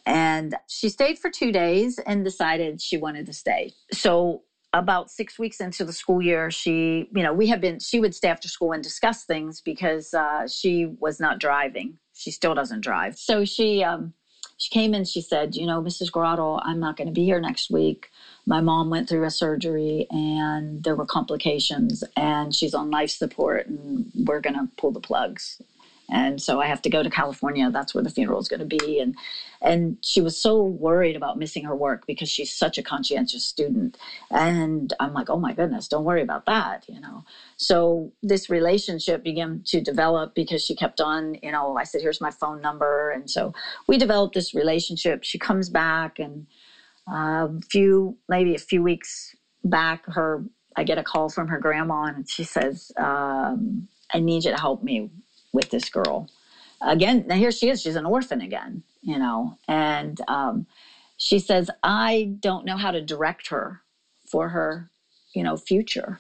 And 0.05 0.55
she 0.67 0.89
stayed 0.89 1.19
for 1.19 1.31
two 1.31 1.53
days 1.53 1.99
and 2.07 2.25
decided 2.25 2.81
she 2.81 2.97
wanted 2.97 3.27
to 3.27 3.33
stay. 3.33 3.71
So 3.93 4.43
about 4.73 5.11
six 5.11 5.39
weeks 5.39 5.61
into 5.61 5.85
the 5.85 5.93
school 5.93 6.23
year, 6.23 6.51
she, 6.51 7.09
you 7.15 7.23
know, 7.23 7.33
we 7.33 7.49
have 7.49 7.61
been, 7.61 7.79
she 7.79 8.01
would 8.01 8.15
stay 8.15 8.29
after 8.29 8.49
school 8.49 8.73
and 8.73 8.83
discuss 8.83 9.25
things 9.25 9.61
because 9.61 10.15
uh, 10.15 10.47
she 10.49 10.87
was 10.99 11.21
not 11.21 11.39
driving. 11.39 11.99
She 12.15 12.31
still 12.31 12.55
doesn't 12.55 12.81
drive. 12.81 13.17
So 13.17 13.45
she, 13.45 13.85
um, 13.85 14.15
she 14.57 14.71
came 14.71 14.95
in, 14.95 15.05
she 15.05 15.21
said, 15.21 15.57
you 15.57 15.67
know, 15.67 15.83
Mrs. 15.83 16.11
Grottle, 16.11 16.61
I'm 16.65 16.79
not 16.79 16.97
going 16.97 17.09
to 17.09 17.13
be 17.13 17.25
here 17.25 17.41
next 17.41 17.71
week. 17.71 18.11
My 18.47 18.61
mom 18.61 18.91
went 18.91 19.09
through 19.09 19.25
a 19.25 19.31
surgery 19.31 20.07
and 20.11 20.83
there 20.85 20.95
were 20.95 21.07
complications 21.07 22.05
and 22.17 22.55
she's 22.55 22.73
on 22.73 22.91
life 22.91 23.11
support 23.11 23.67
and 23.67 24.11
we're 24.15 24.41
going 24.41 24.55
to 24.55 24.69
pull 24.77 24.93
the 24.93 25.01
plugs 25.01 25.61
and 26.11 26.41
so 26.41 26.61
I 26.61 26.67
have 26.67 26.83
to 26.83 26.91
go 26.91 27.03
to 27.03 27.11
California. 27.11 27.71
That's 27.71 27.95
where 27.95 28.03
the 28.03 28.11
funeral 28.11 28.41
is 28.41 28.49
going 28.49 28.61
to 28.61 28.77
be. 28.79 29.01
And 29.01 29.15
and 29.61 29.97
she 30.03 30.21
was 30.21 30.37
so 30.37 30.63
worried 30.63 31.17
about 31.17 31.39
missing 31.39 31.65
her 31.65 31.75
work 31.75 32.07
because 32.07 32.29
she's 32.29 32.53
such 32.53 32.79
a 32.79 32.83
conscientious 32.83 33.45
student. 33.45 33.97
And 34.31 34.93
I'm 35.01 35.13
like, 35.13 35.31
oh 35.31 35.39
my 35.39 35.53
goodness, 35.53 35.89
don't 35.89 36.05
worry 36.05 36.21
about 36.23 36.45
that, 36.47 36.85
you 36.89 37.01
know. 37.01 37.25
So 37.57 38.13
this 38.23 38.51
relationship 38.51 39.23
began 39.23 39.63
to 39.67 39.81
develop 39.81 40.35
because 40.35 40.63
she 40.63 40.75
kept 40.75 41.01
on, 41.01 41.37
you 41.43 41.53
know, 41.53 41.77
I 41.77 41.85
said, 41.85 42.01
here's 42.01 42.21
my 42.21 42.31
phone 42.31 42.61
number, 42.61 43.11
and 43.11 43.31
so 43.31 43.53
we 43.87 43.97
developed 43.97 44.35
this 44.35 44.55
relationship. 44.55 45.21
She 45.23 45.39
comes 45.39 45.69
back, 45.69 46.19
and 46.19 46.47
a 47.09 47.15
uh, 47.15 47.49
few 47.71 48.17
maybe 48.29 48.55
a 48.55 48.59
few 48.59 48.83
weeks 48.83 49.35
back, 49.65 50.05
her 50.07 50.43
I 50.77 50.85
get 50.85 50.99
a 50.99 51.03
call 51.03 51.29
from 51.29 51.49
her 51.49 51.59
grandma, 51.59 52.05
and 52.05 52.29
she 52.29 52.45
says. 52.45 52.93
Um, 52.99 53.89
I 54.15 54.19
need 54.19 54.45
you 54.45 54.51
to 54.51 54.59
help 54.61 54.83
me 54.83 55.09
with 55.53 55.71
this 55.71 55.89
girl. 55.91 56.29
Again, 56.83 57.25
now 57.27 57.37
here 57.37 57.53
she 57.53 57.69
is. 57.69 57.81
She's 57.83 57.97
an 57.97 58.07
orphan 58.07 58.41
again, 58.41 58.83
you 59.03 59.19
know, 59.19 59.57
and 59.69 60.21
um, 60.29 60.67
she 61.17 61.39
says, 61.39 61.71
I 61.83 62.31
don't 62.41 62.65
know 62.67 62.77
how 62.77 62.91
to 62.93 63.01
direct 63.01 63.49
her 63.49 63.81
for 64.31 64.51
her, 64.51 64.91
you 65.35 65.43
know, 65.43 65.57
future. 65.57 66.19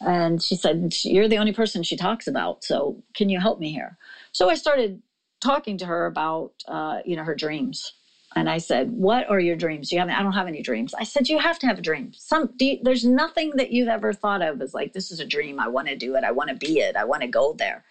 And 0.00 0.42
she 0.42 0.56
said, 0.56 0.94
You're 1.04 1.28
the 1.28 1.38
only 1.38 1.52
person 1.52 1.82
she 1.82 1.96
talks 1.96 2.26
about. 2.28 2.64
So 2.64 3.02
can 3.14 3.28
you 3.28 3.40
help 3.40 3.58
me 3.58 3.72
here? 3.72 3.96
So 4.32 4.48
I 4.50 4.54
started 4.54 5.02
talking 5.40 5.78
to 5.78 5.86
her 5.86 6.06
about, 6.06 6.52
uh, 6.68 6.98
you 7.04 7.16
know, 7.16 7.24
her 7.24 7.34
dreams. 7.34 7.92
And 8.36 8.48
I 8.48 8.58
said, 8.58 8.90
"What 8.92 9.28
are 9.30 9.40
your 9.40 9.56
dreams? 9.56 9.90
You 9.90 9.98
have? 10.00 10.08
I 10.10 10.22
don't 10.22 10.34
have 10.34 10.46
any 10.46 10.62
dreams." 10.62 10.94
I 10.98 11.04
said, 11.04 11.30
"You 11.30 11.38
have 11.38 11.58
to 11.60 11.66
have 11.66 11.78
a 11.78 11.82
dream. 11.82 12.12
Some 12.14 12.50
you, 12.60 12.78
there's 12.82 13.04
nothing 13.04 13.56
that 13.56 13.70
you've 13.72 13.88
ever 13.88 14.12
thought 14.12 14.42
of 14.42 14.60
as 14.60 14.74
like 14.74 14.92
this 14.92 15.10
is 15.10 15.18
a 15.18 15.24
dream. 15.24 15.58
I 15.58 15.68
want 15.68 15.88
to 15.88 15.96
do 15.96 16.14
it. 16.14 16.24
I 16.24 16.30
want 16.32 16.50
to 16.50 16.54
be 16.54 16.78
it. 16.80 16.94
I 16.96 17.04
want 17.04 17.22
to 17.22 17.28
go 17.28 17.54
there." 17.54 17.84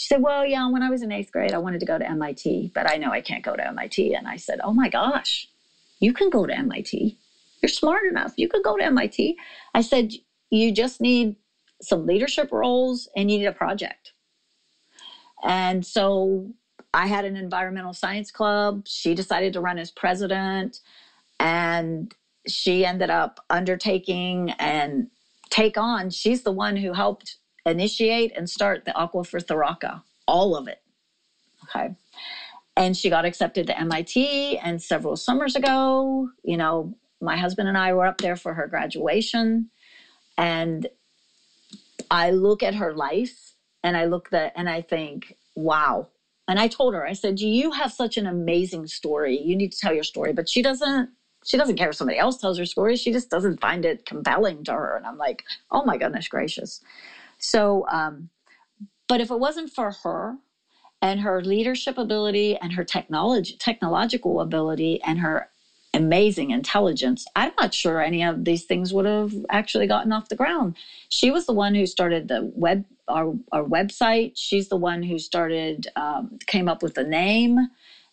She 0.00 0.06
said, 0.06 0.22
Well, 0.22 0.46
yeah, 0.46 0.66
when 0.66 0.82
I 0.82 0.88
was 0.88 1.02
in 1.02 1.12
eighth 1.12 1.30
grade, 1.30 1.52
I 1.52 1.58
wanted 1.58 1.80
to 1.80 1.86
go 1.86 1.98
to 1.98 2.10
MIT, 2.10 2.70
but 2.74 2.90
I 2.90 2.96
know 2.96 3.10
I 3.12 3.20
can't 3.20 3.44
go 3.44 3.54
to 3.54 3.66
MIT. 3.66 4.14
And 4.14 4.26
I 4.26 4.36
said, 4.36 4.58
Oh 4.64 4.72
my 4.72 4.88
gosh, 4.88 5.46
you 6.00 6.14
can 6.14 6.30
go 6.30 6.46
to 6.46 6.56
MIT. 6.56 7.18
You're 7.60 7.68
smart 7.68 8.06
enough. 8.06 8.32
You 8.38 8.48
could 8.48 8.62
go 8.62 8.78
to 8.78 8.82
MIT. 8.82 9.36
I 9.74 9.82
said, 9.82 10.12
You 10.48 10.72
just 10.72 11.02
need 11.02 11.34
some 11.82 12.06
leadership 12.06 12.50
roles 12.50 13.08
and 13.14 13.30
you 13.30 13.36
need 13.36 13.44
a 13.44 13.52
project. 13.52 14.12
And 15.42 15.84
so 15.84 16.54
I 16.94 17.04
had 17.06 17.26
an 17.26 17.36
environmental 17.36 17.92
science 17.92 18.30
club. 18.30 18.84
She 18.86 19.12
decided 19.12 19.52
to 19.52 19.60
run 19.60 19.76
as 19.76 19.90
president. 19.90 20.80
And 21.38 22.10
she 22.46 22.86
ended 22.86 23.10
up 23.10 23.38
undertaking 23.50 24.54
and 24.58 25.08
take 25.50 25.76
on, 25.76 26.08
she's 26.08 26.42
the 26.42 26.52
one 26.52 26.76
who 26.76 26.94
helped 26.94 27.36
initiate 27.66 28.32
and 28.36 28.48
start 28.48 28.84
the 28.84 28.96
Aqua 28.96 29.24
for 29.24 29.40
Tharaka, 29.40 30.02
all 30.26 30.56
of 30.56 30.68
it. 30.68 30.78
Okay. 31.64 31.94
And 32.76 32.96
she 32.96 33.10
got 33.10 33.24
accepted 33.24 33.66
to 33.66 33.78
MIT. 33.78 34.58
And 34.58 34.80
several 34.82 35.16
summers 35.16 35.54
ago, 35.54 36.28
you 36.42 36.56
know, 36.56 36.94
my 37.20 37.36
husband 37.36 37.68
and 37.68 37.76
I 37.76 37.92
were 37.92 38.06
up 38.06 38.18
there 38.18 38.36
for 38.36 38.54
her 38.54 38.66
graduation. 38.66 39.68
And 40.38 40.86
I 42.10 42.30
look 42.30 42.62
at 42.62 42.74
her 42.74 42.94
life 42.94 43.54
and 43.82 43.96
I 43.96 44.06
look 44.06 44.30
that 44.30 44.52
and 44.56 44.68
I 44.68 44.80
think, 44.80 45.34
wow. 45.54 46.08
And 46.48 46.58
I 46.58 46.66
told 46.68 46.94
her, 46.94 47.06
I 47.06 47.12
said, 47.12 47.40
you 47.40 47.72
have 47.72 47.92
such 47.92 48.16
an 48.16 48.26
amazing 48.26 48.86
story. 48.88 49.36
You 49.36 49.54
need 49.54 49.72
to 49.72 49.78
tell 49.78 49.94
your 49.94 50.02
story. 50.02 50.32
But 50.32 50.48
she 50.48 50.62
doesn't 50.62 51.10
she 51.44 51.56
doesn't 51.56 51.76
care 51.76 51.88
if 51.90 51.96
somebody 51.96 52.18
else 52.18 52.36
tells 52.36 52.58
her 52.58 52.66
story. 52.66 52.96
She 52.96 53.12
just 53.12 53.30
doesn't 53.30 53.60
find 53.60 53.84
it 53.86 54.04
compelling 54.04 54.62
to 54.64 54.72
her. 54.72 54.96
And 54.96 55.06
I'm 55.06 55.16
like, 55.16 55.44
oh 55.70 55.82
my 55.82 55.96
goodness 55.96 56.28
gracious. 56.28 56.82
So, 57.40 57.84
um, 57.90 58.28
but 59.08 59.20
if 59.20 59.30
it 59.30 59.38
wasn't 59.38 59.70
for 59.70 59.92
her 60.04 60.36
and 61.02 61.20
her 61.20 61.42
leadership 61.42 61.98
ability 61.98 62.56
and 62.60 62.72
her 62.74 62.84
technology, 62.84 63.56
technological 63.58 64.40
ability 64.40 65.00
and 65.04 65.18
her 65.18 65.48
amazing 65.92 66.50
intelligence, 66.50 67.24
I'm 67.34 67.50
not 67.58 67.74
sure 67.74 68.00
any 68.00 68.22
of 68.22 68.44
these 68.44 68.64
things 68.64 68.92
would 68.92 69.06
have 69.06 69.32
actually 69.50 69.88
gotten 69.88 70.12
off 70.12 70.28
the 70.28 70.36
ground. 70.36 70.76
She 71.08 71.30
was 71.30 71.46
the 71.46 71.52
one 71.52 71.74
who 71.74 71.86
started 71.86 72.28
the 72.28 72.48
web, 72.54 72.84
our, 73.08 73.34
our 73.50 73.64
website. 73.64 74.32
She's 74.36 74.68
the 74.68 74.76
one 74.76 75.02
who 75.02 75.18
started, 75.18 75.88
um, 75.96 76.38
came 76.46 76.68
up 76.68 76.82
with 76.82 76.94
the 76.94 77.04
name 77.04 77.58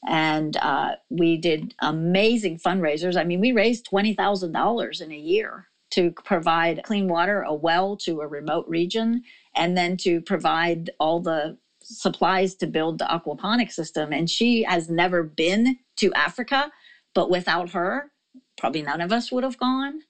and 0.07 0.55
uh, 0.57 0.91
we 1.09 1.37
did 1.37 1.73
amazing 1.81 2.57
fundraisers. 2.57 3.17
I 3.19 3.23
mean, 3.23 3.39
we 3.39 3.51
raised 3.51 3.85
twenty 3.85 4.13
thousand 4.13 4.53
dollars 4.53 5.01
in 5.01 5.11
a 5.11 5.17
year 5.17 5.65
to 5.91 6.12
provide 6.12 6.82
clean 6.84 7.08
water, 7.08 7.41
a 7.41 7.54
well 7.54 7.95
to 7.97 8.21
a 8.21 8.28
remote 8.28 8.65
region, 8.67 9.21
and 9.56 9.78
then 9.78 9.97
to 9.97 10.21
provide 10.21 10.89
all 11.00 11.19
the 11.19 11.58
supplies 11.82 12.56
to 12.56 12.67
build 12.67 12.97
the 12.97 13.06
aquaponic 13.06 13.71
system. 13.71 14.12
And 14.12 14.30
she 14.30 14.63
has 14.63 14.89
never 14.89 15.23
been 15.23 15.78
to 15.97 16.13
Africa, 16.13 16.69
but 17.13 17.30
without 17.30 17.69
her, 17.71 18.12
probably 18.58 18.82
none 18.82 19.02
of 19.02 19.12
us 19.12 19.32
would 19.32 19.43
have 19.43 19.58
gone. 19.58 20.02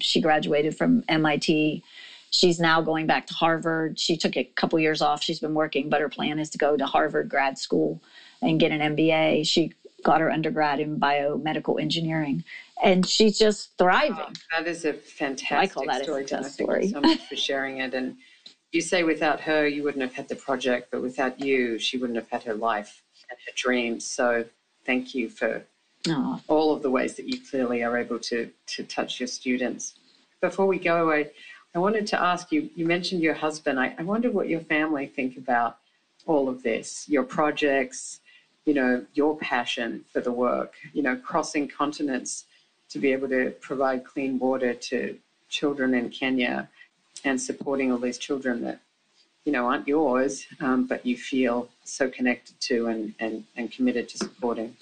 She 0.00 0.20
graduated 0.20 0.76
from 0.76 1.04
MIT. 1.08 1.82
She's 2.30 2.58
now 2.58 2.80
going 2.80 3.06
back 3.06 3.26
to 3.26 3.34
Harvard. 3.34 3.98
She 3.98 4.16
took 4.16 4.36
a 4.36 4.44
couple 4.44 4.78
years 4.78 5.02
off. 5.02 5.22
She's 5.22 5.40
been 5.40 5.54
working, 5.54 5.88
but 5.88 6.00
her 6.00 6.08
plan 6.08 6.38
is 6.38 6.50
to 6.50 6.58
go 6.58 6.76
to 6.76 6.86
Harvard 6.86 7.28
grad 7.28 7.58
school 7.58 8.00
and 8.40 8.58
get 8.58 8.72
an 8.72 8.96
MBA. 8.96 9.46
She 9.46 9.72
got 10.02 10.20
her 10.20 10.30
undergrad 10.30 10.80
in 10.80 10.98
biomedical 10.98 11.80
engineering 11.80 12.44
and 12.82 13.06
she's 13.06 13.38
just 13.38 13.76
thriving. 13.78 14.16
Oh, 14.18 14.32
that 14.56 14.66
is 14.66 14.84
a 14.84 14.92
fantastic 14.92 15.56
I 15.56 15.66
call 15.66 15.86
that 15.86 16.02
story. 16.02 16.24
A 16.24 16.28
success 16.28 16.54
story. 16.54 16.88
so 16.88 17.00
much 17.00 17.20
for 17.28 17.36
sharing 17.36 17.78
it. 17.78 17.94
And 17.94 18.16
you 18.72 18.80
say 18.80 19.02
without 19.02 19.40
her, 19.40 19.66
you 19.66 19.82
wouldn't 19.82 20.02
have 20.02 20.14
had 20.14 20.28
the 20.28 20.36
project, 20.36 20.88
but 20.90 21.02
without 21.02 21.40
you, 21.40 21.78
she 21.78 21.98
wouldn't 21.98 22.16
have 22.16 22.28
had 22.30 22.42
her 22.44 22.54
life 22.54 23.02
and 23.28 23.38
her 23.46 23.52
dreams. 23.56 24.06
So 24.06 24.44
thank 24.86 25.14
you 25.14 25.28
for 25.28 25.64
oh. 26.08 26.40
all 26.48 26.74
of 26.74 26.82
the 26.82 26.90
ways 26.90 27.14
that 27.16 27.28
you 27.28 27.40
clearly 27.40 27.82
are 27.82 27.96
able 27.96 28.18
to 28.18 28.50
to 28.66 28.84
touch 28.84 29.20
your 29.20 29.26
students. 29.26 29.94
Before 30.40 30.66
we 30.66 30.78
go, 30.78 31.04
away, 31.04 31.30
I 31.74 31.78
wanted 31.78 32.06
to 32.08 32.20
ask 32.20 32.50
you. 32.50 32.70
You 32.74 32.86
mentioned 32.86 33.22
your 33.22 33.34
husband. 33.34 33.78
I, 33.78 33.94
I 33.98 34.02
wonder 34.02 34.30
what 34.30 34.48
your 34.48 34.60
family 34.60 35.06
think 35.06 35.36
about 35.36 35.78
all 36.26 36.48
of 36.48 36.62
this, 36.62 37.08
your 37.08 37.22
projects, 37.22 38.20
you 38.64 38.74
know, 38.74 39.04
your 39.14 39.36
passion 39.38 40.04
for 40.12 40.20
the 40.20 40.32
work, 40.32 40.74
you 40.92 41.02
know, 41.02 41.16
crossing 41.16 41.66
continents 41.66 42.44
to 42.90 42.98
be 42.98 43.12
able 43.12 43.28
to 43.28 43.50
provide 43.60 44.04
clean 44.04 44.38
water 44.38 44.74
to 44.74 45.16
children 45.48 45.94
in 45.94 46.10
Kenya 46.10 46.68
and 47.24 47.40
supporting 47.40 47.90
all 47.90 47.98
these 47.98 48.18
children 48.18 48.62
that 48.62 48.80
you 49.44 49.52
know 49.52 49.66
aren't 49.66 49.88
yours, 49.88 50.46
um, 50.60 50.86
but 50.86 51.04
you 51.04 51.16
feel 51.16 51.68
so 51.84 52.08
connected 52.08 52.58
to 52.60 52.86
and, 52.86 53.14
and, 53.18 53.44
and 53.56 53.70
committed 53.70 54.08
to 54.08 54.18
supporting. 54.18 54.76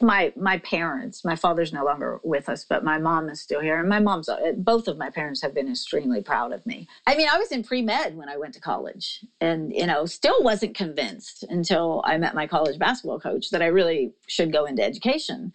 My 0.00 0.32
my 0.34 0.58
parents, 0.58 1.24
my 1.24 1.36
father's 1.36 1.72
no 1.72 1.84
longer 1.84 2.18
with 2.24 2.48
us, 2.48 2.64
but 2.68 2.82
my 2.82 2.98
mom 2.98 3.28
is 3.28 3.40
still 3.40 3.60
here, 3.60 3.78
and 3.78 3.88
my 3.88 4.00
mom's 4.00 4.28
uh, 4.28 4.52
both 4.56 4.88
of 4.88 4.98
my 4.98 5.10
parents 5.10 5.40
have 5.42 5.54
been 5.54 5.70
extremely 5.70 6.20
proud 6.20 6.52
of 6.52 6.64
me. 6.66 6.88
I 7.06 7.14
mean, 7.14 7.28
I 7.28 7.38
was 7.38 7.52
in 7.52 7.62
pre 7.62 7.82
med 7.82 8.16
when 8.16 8.28
I 8.28 8.36
went 8.36 8.54
to 8.54 8.60
college, 8.60 9.24
and 9.40 9.72
you 9.72 9.86
know, 9.86 10.06
still 10.06 10.42
wasn't 10.42 10.74
convinced 10.74 11.44
until 11.48 12.02
I 12.04 12.16
met 12.18 12.34
my 12.34 12.48
college 12.48 12.78
basketball 12.78 13.20
coach 13.20 13.50
that 13.50 13.62
I 13.62 13.66
really 13.66 14.12
should 14.26 14.52
go 14.52 14.64
into 14.64 14.82
education 14.82 15.52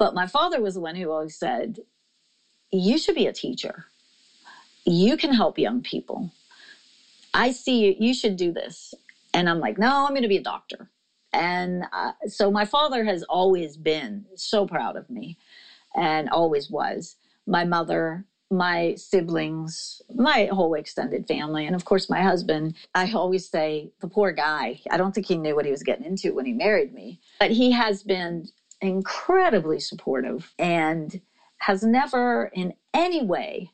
but 0.00 0.14
my 0.14 0.26
father 0.26 0.62
was 0.62 0.74
the 0.74 0.80
one 0.80 0.96
who 0.96 1.10
always 1.10 1.36
said, 1.36 1.80
You 2.72 2.96
should 2.96 3.14
be 3.14 3.26
a 3.26 3.32
teacher. 3.32 3.84
You 4.86 5.14
can 5.18 5.34
help 5.34 5.58
young 5.58 5.82
people. 5.82 6.32
I 7.34 7.50
see 7.50 7.84
you, 7.84 7.94
you 7.98 8.14
should 8.14 8.36
do 8.36 8.50
this. 8.50 8.94
And 9.34 9.48
I'm 9.48 9.60
like, 9.60 9.76
No, 9.78 10.06
I'm 10.06 10.12
going 10.12 10.22
to 10.22 10.28
be 10.28 10.38
a 10.38 10.42
doctor. 10.42 10.88
And 11.34 11.84
uh, 11.92 12.12
so 12.26 12.50
my 12.50 12.64
father 12.64 13.04
has 13.04 13.22
always 13.24 13.76
been 13.76 14.24
so 14.34 14.66
proud 14.66 14.96
of 14.96 15.10
me 15.10 15.36
and 15.94 16.30
always 16.30 16.70
was. 16.70 17.16
My 17.46 17.64
mother 17.64 18.24
my 18.50 18.94
siblings, 18.96 20.02
my 20.12 20.48
whole 20.50 20.74
extended 20.74 21.24
family, 21.26 21.66
and 21.66 21.74
of 21.76 21.84
course 21.84 22.10
my 22.10 22.20
husband. 22.20 22.74
I 22.94 23.12
always 23.12 23.48
say 23.48 23.90
the 24.00 24.08
poor 24.08 24.32
guy. 24.32 24.80
I 24.90 24.96
don't 24.96 25.14
think 25.14 25.26
he 25.26 25.36
knew 25.36 25.54
what 25.54 25.64
he 25.64 25.70
was 25.70 25.84
getting 25.84 26.04
into 26.04 26.34
when 26.34 26.46
he 26.46 26.52
married 26.52 26.92
me, 26.92 27.20
but 27.38 27.52
he 27.52 27.70
has 27.70 28.02
been 28.02 28.48
incredibly 28.80 29.78
supportive 29.78 30.52
and 30.58 31.20
has 31.58 31.82
never 31.82 32.50
in 32.52 32.72
any 32.94 33.22
way 33.22 33.70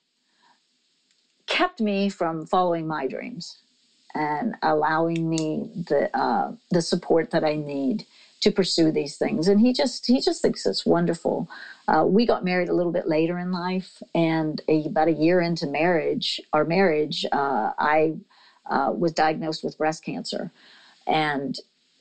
kept 1.47 1.81
me 1.81 2.09
from 2.09 2.45
following 2.45 2.87
my 2.87 3.07
dreams 3.07 3.57
and 4.15 4.55
allowing 4.63 5.29
me 5.29 5.71
the 5.89 6.09
uh, 6.19 6.53
the 6.71 6.81
support 6.81 7.31
that 7.31 7.45
I 7.45 7.55
need 7.55 8.05
to 8.41 8.51
pursue 8.51 8.91
these 8.91 9.17
things. 9.17 9.47
And 9.49 9.61
he 9.61 9.73
just 9.73 10.07
he 10.07 10.21
just 10.21 10.43
thinks 10.43 10.67
it's 10.67 10.87
wonderful. 10.87 11.49
Uh, 11.87 12.05
we 12.07 12.27
got 12.27 12.45
married 12.45 12.69
a 12.69 12.75
little 12.75 12.93
bit 12.93 13.07
later 13.07 13.39
in 13.39 13.53
life, 13.53 14.03
and 14.15 14.61
a, 14.69 14.87
about 14.87 15.09
a 15.09 15.13
year 15.13 15.41
into 15.41 15.67
marriage, 15.67 16.41
our 16.53 16.65
marriage, 16.65 17.25
uh, 17.33 17.71
I 17.79 18.15
uh, 18.69 18.93
was 18.97 19.13
diagnosed 19.13 19.63
with 19.63 19.79
breast 19.79 20.03
cancer, 20.03 20.51
and 21.07 21.55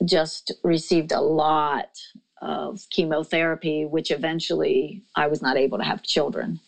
just 0.04 0.52
received 0.62 1.12
a 1.12 1.20
lot 1.20 1.88
of 2.42 2.80
chemotherapy, 2.90 3.84
which 3.84 4.10
eventually 4.10 5.02
I 5.14 5.26
was 5.26 5.42
not 5.42 5.56
able 5.56 5.78
to 5.78 5.84
have 5.84 6.02
children 6.02 6.60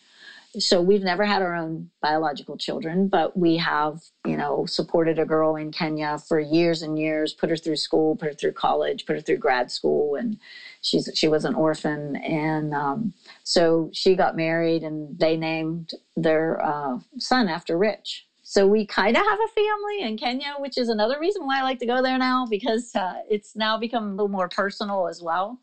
so 0.57 0.81
we've 0.81 1.03
never 1.03 1.25
had 1.25 1.43
our 1.43 1.53
own 1.53 1.89
biological 2.01 2.57
children, 2.57 3.07
but 3.07 3.37
we 3.37 3.57
have, 3.57 3.99
you 4.25 4.35
know, 4.35 4.65
supported 4.65 5.19
a 5.19 5.25
girl 5.25 5.55
in 5.55 5.71
Kenya 5.71 6.17
for 6.17 6.39
years 6.39 6.81
and 6.81 6.97
years, 6.97 7.33
put 7.33 7.51
her 7.51 7.55
through 7.55 7.75
school, 7.75 8.15
put 8.15 8.29
her 8.29 8.33
through 8.33 8.53
college, 8.53 9.05
put 9.05 9.15
her 9.15 9.21
through 9.21 9.37
grad 9.37 9.69
school, 9.69 10.15
and 10.15 10.37
she's 10.81 11.07
she 11.13 11.27
was 11.27 11.45
an 11.45 11.53
orphan, 11.53 12.15
and 12.17 12.73
um, 12.73 13.13
so 13.43 13.89
she 13.93 14.15
got 14.15 14.35
married, 14.35 14.81
and 14.81 15.19
they 15.19 15.37
named 15.37 15.91
their 16.15 16.63
uh, 16.65 16.97
son 17.19 17.47
after 17.47 17.77
Rich. 17.77 18.25
So 18.49 18.65
we 18.65 18.83
kind 18.83 19.15
of 19.15 19.21
have 19.21 19.39
a 19.39 19.47
family 19.49 20.01
in 20.01 20.17
Kenya, 20.17 20.55
which 20.57 20.79
is 20.79 20.89
another 20.89 21.19
reason 21.19 21.45
why 21.45 21.59
I 21.59 21.61
like 21.61 21.77
to 21.81 21.85
go 21.85 22.01
there 22.01 22.17
now 22.17 22.47
because 22.49 22.95
uh, 22.95 23.21
it's 23.29 23.55
now 23.55 23.77
become 23.77 24.05
a 24.05 24.09
little 24.09 24.27
more 24.27 24.49
personal 24.49 25.07
as 25.07 25.21
well. 25.21 25.59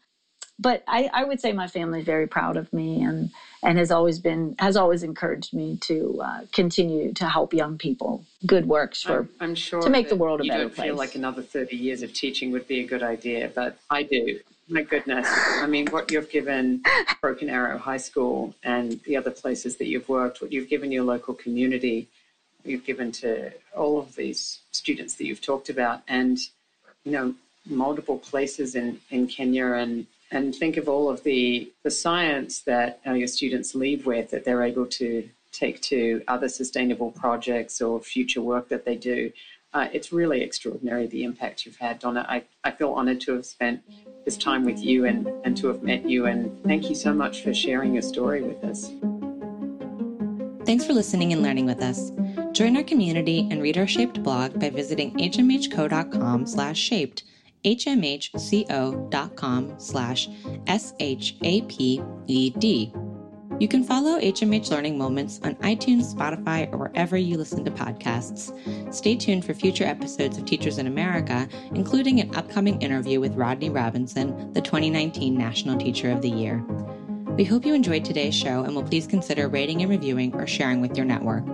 But 0.61 0.85
I, 0.87 1.11
I, 1.13 1.25
would 1.25 1.41
say 1.41 1.53
my 1.53 1.67
family 1.67 1.99
is 1.99 2.05
very 2.05 2.29
proud 2.29 2.57
of 2.57 2.73
me 2.73 3.03
and 3.03 3.33
and 3.65 3.77
has 3.77 3.91
always 3.91 4.21
been 4.21 4.55
has 4.61 4.77
always 4.77 5.03
encouraged 5.03 5.53
me 5.53 5.79
to 5.79 6.21
uh, 6.25 6.41
continue 6.53 7.13
to 7.15 7.29
help 7.29 7.53
young 7.53 7.77
people. 7.77 8.25
Good 8.47 8.69
works 8.69 9.03
for 9.03 9.19
I'm, 9.19 9.31
I'm 9.41 9.55
sure 9.57 9.83
to 9.83 9.91
make 9.91 10.09
the 10.09 10.15
world 10.15 10.43
a 10.43 10.45
you 10.45 10.53
better 10.53 10.63
don't 10.63 10.75
place. 10.77 10.87
feel 10.87 10.97
like 10.97 11.17
another 11.17 11.43
30 11.43 11.75
years 11.75 12.03
of 12.03 12.13
teaching 12.13 12.53
would 12.53 12.69
be 12.69 12.79
a 12.83 12.87
good 12.87 13.03
idea 13.03 13.51
but 13.53 13.81
I 13.91 14.05
do. 14.05 14.39
My 14.69 14.83
goodness. 14.83 15.27
I 15.29 15.67
mean 15.67 15.89
what 15.89 16.13
you've 16.13 16.31
given 16.31 16.85
Broken 17.21 17.51
Arrow 17.51 17.79
High 17.79 17.97
School 17.97 18.55
and 18.63 19.01
the 19.07 19.17
other 19.17 19.33
places 19.33 19.77
that 19.79 19.89
you've 19.89 20.09
worked 20.09 20.41
what 20.41 20.53
you've 20.53 20.69
given 20.69 20.93
your 20.93 21.03
local 21.03 21.35
community 21.35 22.09
you've 22.67 22.85
given 22.85 23.13
to 23.13 23.53
all 23.75 23.99
of 23.99 24.15
these 24.17 24.61
students 24.73 25.15
that 25.15 25.25
you've 25.25 25.41
talked 25.41 25.69
about 25.69 26.03
and 26.09 26.39
you 27.05 27.13
know 27.13 27.35
multiple 27.65 28.19
places 28.19 28.75
in 28.75 29.01
in 29.11 29.27
Kenya 29.27 29.67
and 29.73 30.07
and 30.31 30.55
think 30.55 30.77
of 30.77 30.89
all 30.89 31.09
of 31.09 31.23
the, 31.23 31.71
the 31.83 31.91
science 31.91 32.61
that 32.63 33.01
uh, 33.07 33.13
your 33.13 33.29
students 33.29 33.75
leave 33.75 34.07
with 34.07 34.31
that 34.31 34.45
they're 34.45 34.63
able 34.63 34.87
to 34.87 35.29
take 35.53 35.81
to 35.81 36.23
other 36.29 36.49
sustainable 36.49 37.11
projects 37.13 37.81
or 37.81 38.01
future 38.01 38.41
work 38.41 38.69
that 38.69 38.85
they 38.85 38.97
do. 38.97 39.31
Uh, 39.73 39.89
it's 39.93 40.13
really 40.13 40.43
extraordinary 40.43 41.07
the 41.07 41.23
impact 41.23 41.65
you've 41.65 41.77
had, 41.77 41.99
Donna. 41.99 42.27
I, 42.29 42.43
I 42.65 42.71
feel 42.71 42.93
honored 42.93 43.21
to 43.23 43.35
have 43.35 43.47
spent 43.47 43.83
this 44.25 44.37
time 44.37 44.65
with 44.65 44.83
you 44.83 45.05
and, 45.05 45.29
and 45.45 45.57
to 45.59 45.69
have 45.69 45.83
met 45.83 46.09
you. 46.09 46.27
And 46.27 46.63
thank 46.65 46.89
you 46.89 46.95
so 46.95 47.13
much 47.13 47.43
for 47.43 47.55
sharing 47.55 47.93
your 47.93 48.03
story 48.03 48.43
with 48.43 48.63
us. 48.65 48.91
Thanks 50.67 50.85
for 50.85 50.95
listening 50.95 51.33
and 51.33 51.43
learning 51.43 51.67
with 51.67 51.81
us. 51.81 52.11
Join 52.57 52.75
our 52.79 52.83
community 52.83 53.47
and 53.51 53.61
read 53.61 53.77
our 53.77 53.87
Shaped 53.87 54.23
blog 54.23 54.59
by 54.59 54.71
visiting 54.71 55.13
hmhco.com 55.19 56.47
slash 56.47 56.79
shaped 56.79 57.25
hmhco.com 57.67 58.95
slash 59.79 60.29
S-H-A-P-E-D. 60.67 62.03
You 63.59 63.69
can 63.69 63.85
follow 63.85 64.19
HMH 64.19 64.71
Learning 64.71 64.97
Moments 64.97 65.39
on 65.45 65.57
iTunes, 65.57 66.15
Spotify, 66.15 66.73
or 66.73 66.79
wherever 66.79 67.19
you 67.19 67.37
listen 67.37 67.63
to 67.63 67.71
podcasts. 67.71 68.51
Stay 68.95 69.17
tuned 69.17 69.45
for 69.45 69.53
future 69.53 69.85
episodes 69.85 70.39
of 70.39 70.47
Teachers 70.47 70.79
in 70.79 70.87
America, 70.87 71.47
including 71.75 72.21
an 72.21 72.35
upcoming 72.35 72.81
interview 72.81 73.21
with 73.21 73.35
Rodney 73.35 73.69
Robinson, 73.69 74.55
the 74.55 74.63
2019 74.63 75.37
National 75.37 75.77
Teacher 75.77 76.11
of 76.11 76.23
the 76.23 76.31
Year. 76.31 76.65
We 77.37 77.45
hope 77.45 77.67
you 77.67 77.75
enjoyed 77.75 78.07
today's 78.07 78.35
show 78.35 78.63
and 78.63 78.75
will 78.75 78.83
please 78.83 79.07
consider 79.07 79.47
rating 79.47 79.83
and 79.83 79.91
reviewing 79.91 80.35
or 80.35 80.47
sharing 80.47 80.81
with 80.81 80.97
your 80.97 81.05
network. 81.05 81.45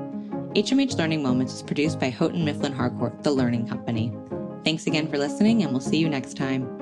HMH 0.55 0.99
Learning 0.99 1.23
Moments 1.23 1.55
is 1.55 1.63
produced 1.63 1.99
by 1.99 2.11
Houghton 2.11 2.45
Mifflin 2.45 2.75
Harcourt, 2.75 3.23
the 3.23 3.31
Learning 3.31 3.67
Company. 3.67 4.13
Thanks 4.67 4.87
again 4.87 5.09
for 5.09 5.17
listening, 5.17 5.63
and 5.63 5.73
we'll 5.73 5.81
see 5.81 5.97
you 5.97 6.11
next 6.11 6.37
time. 6.37 6.82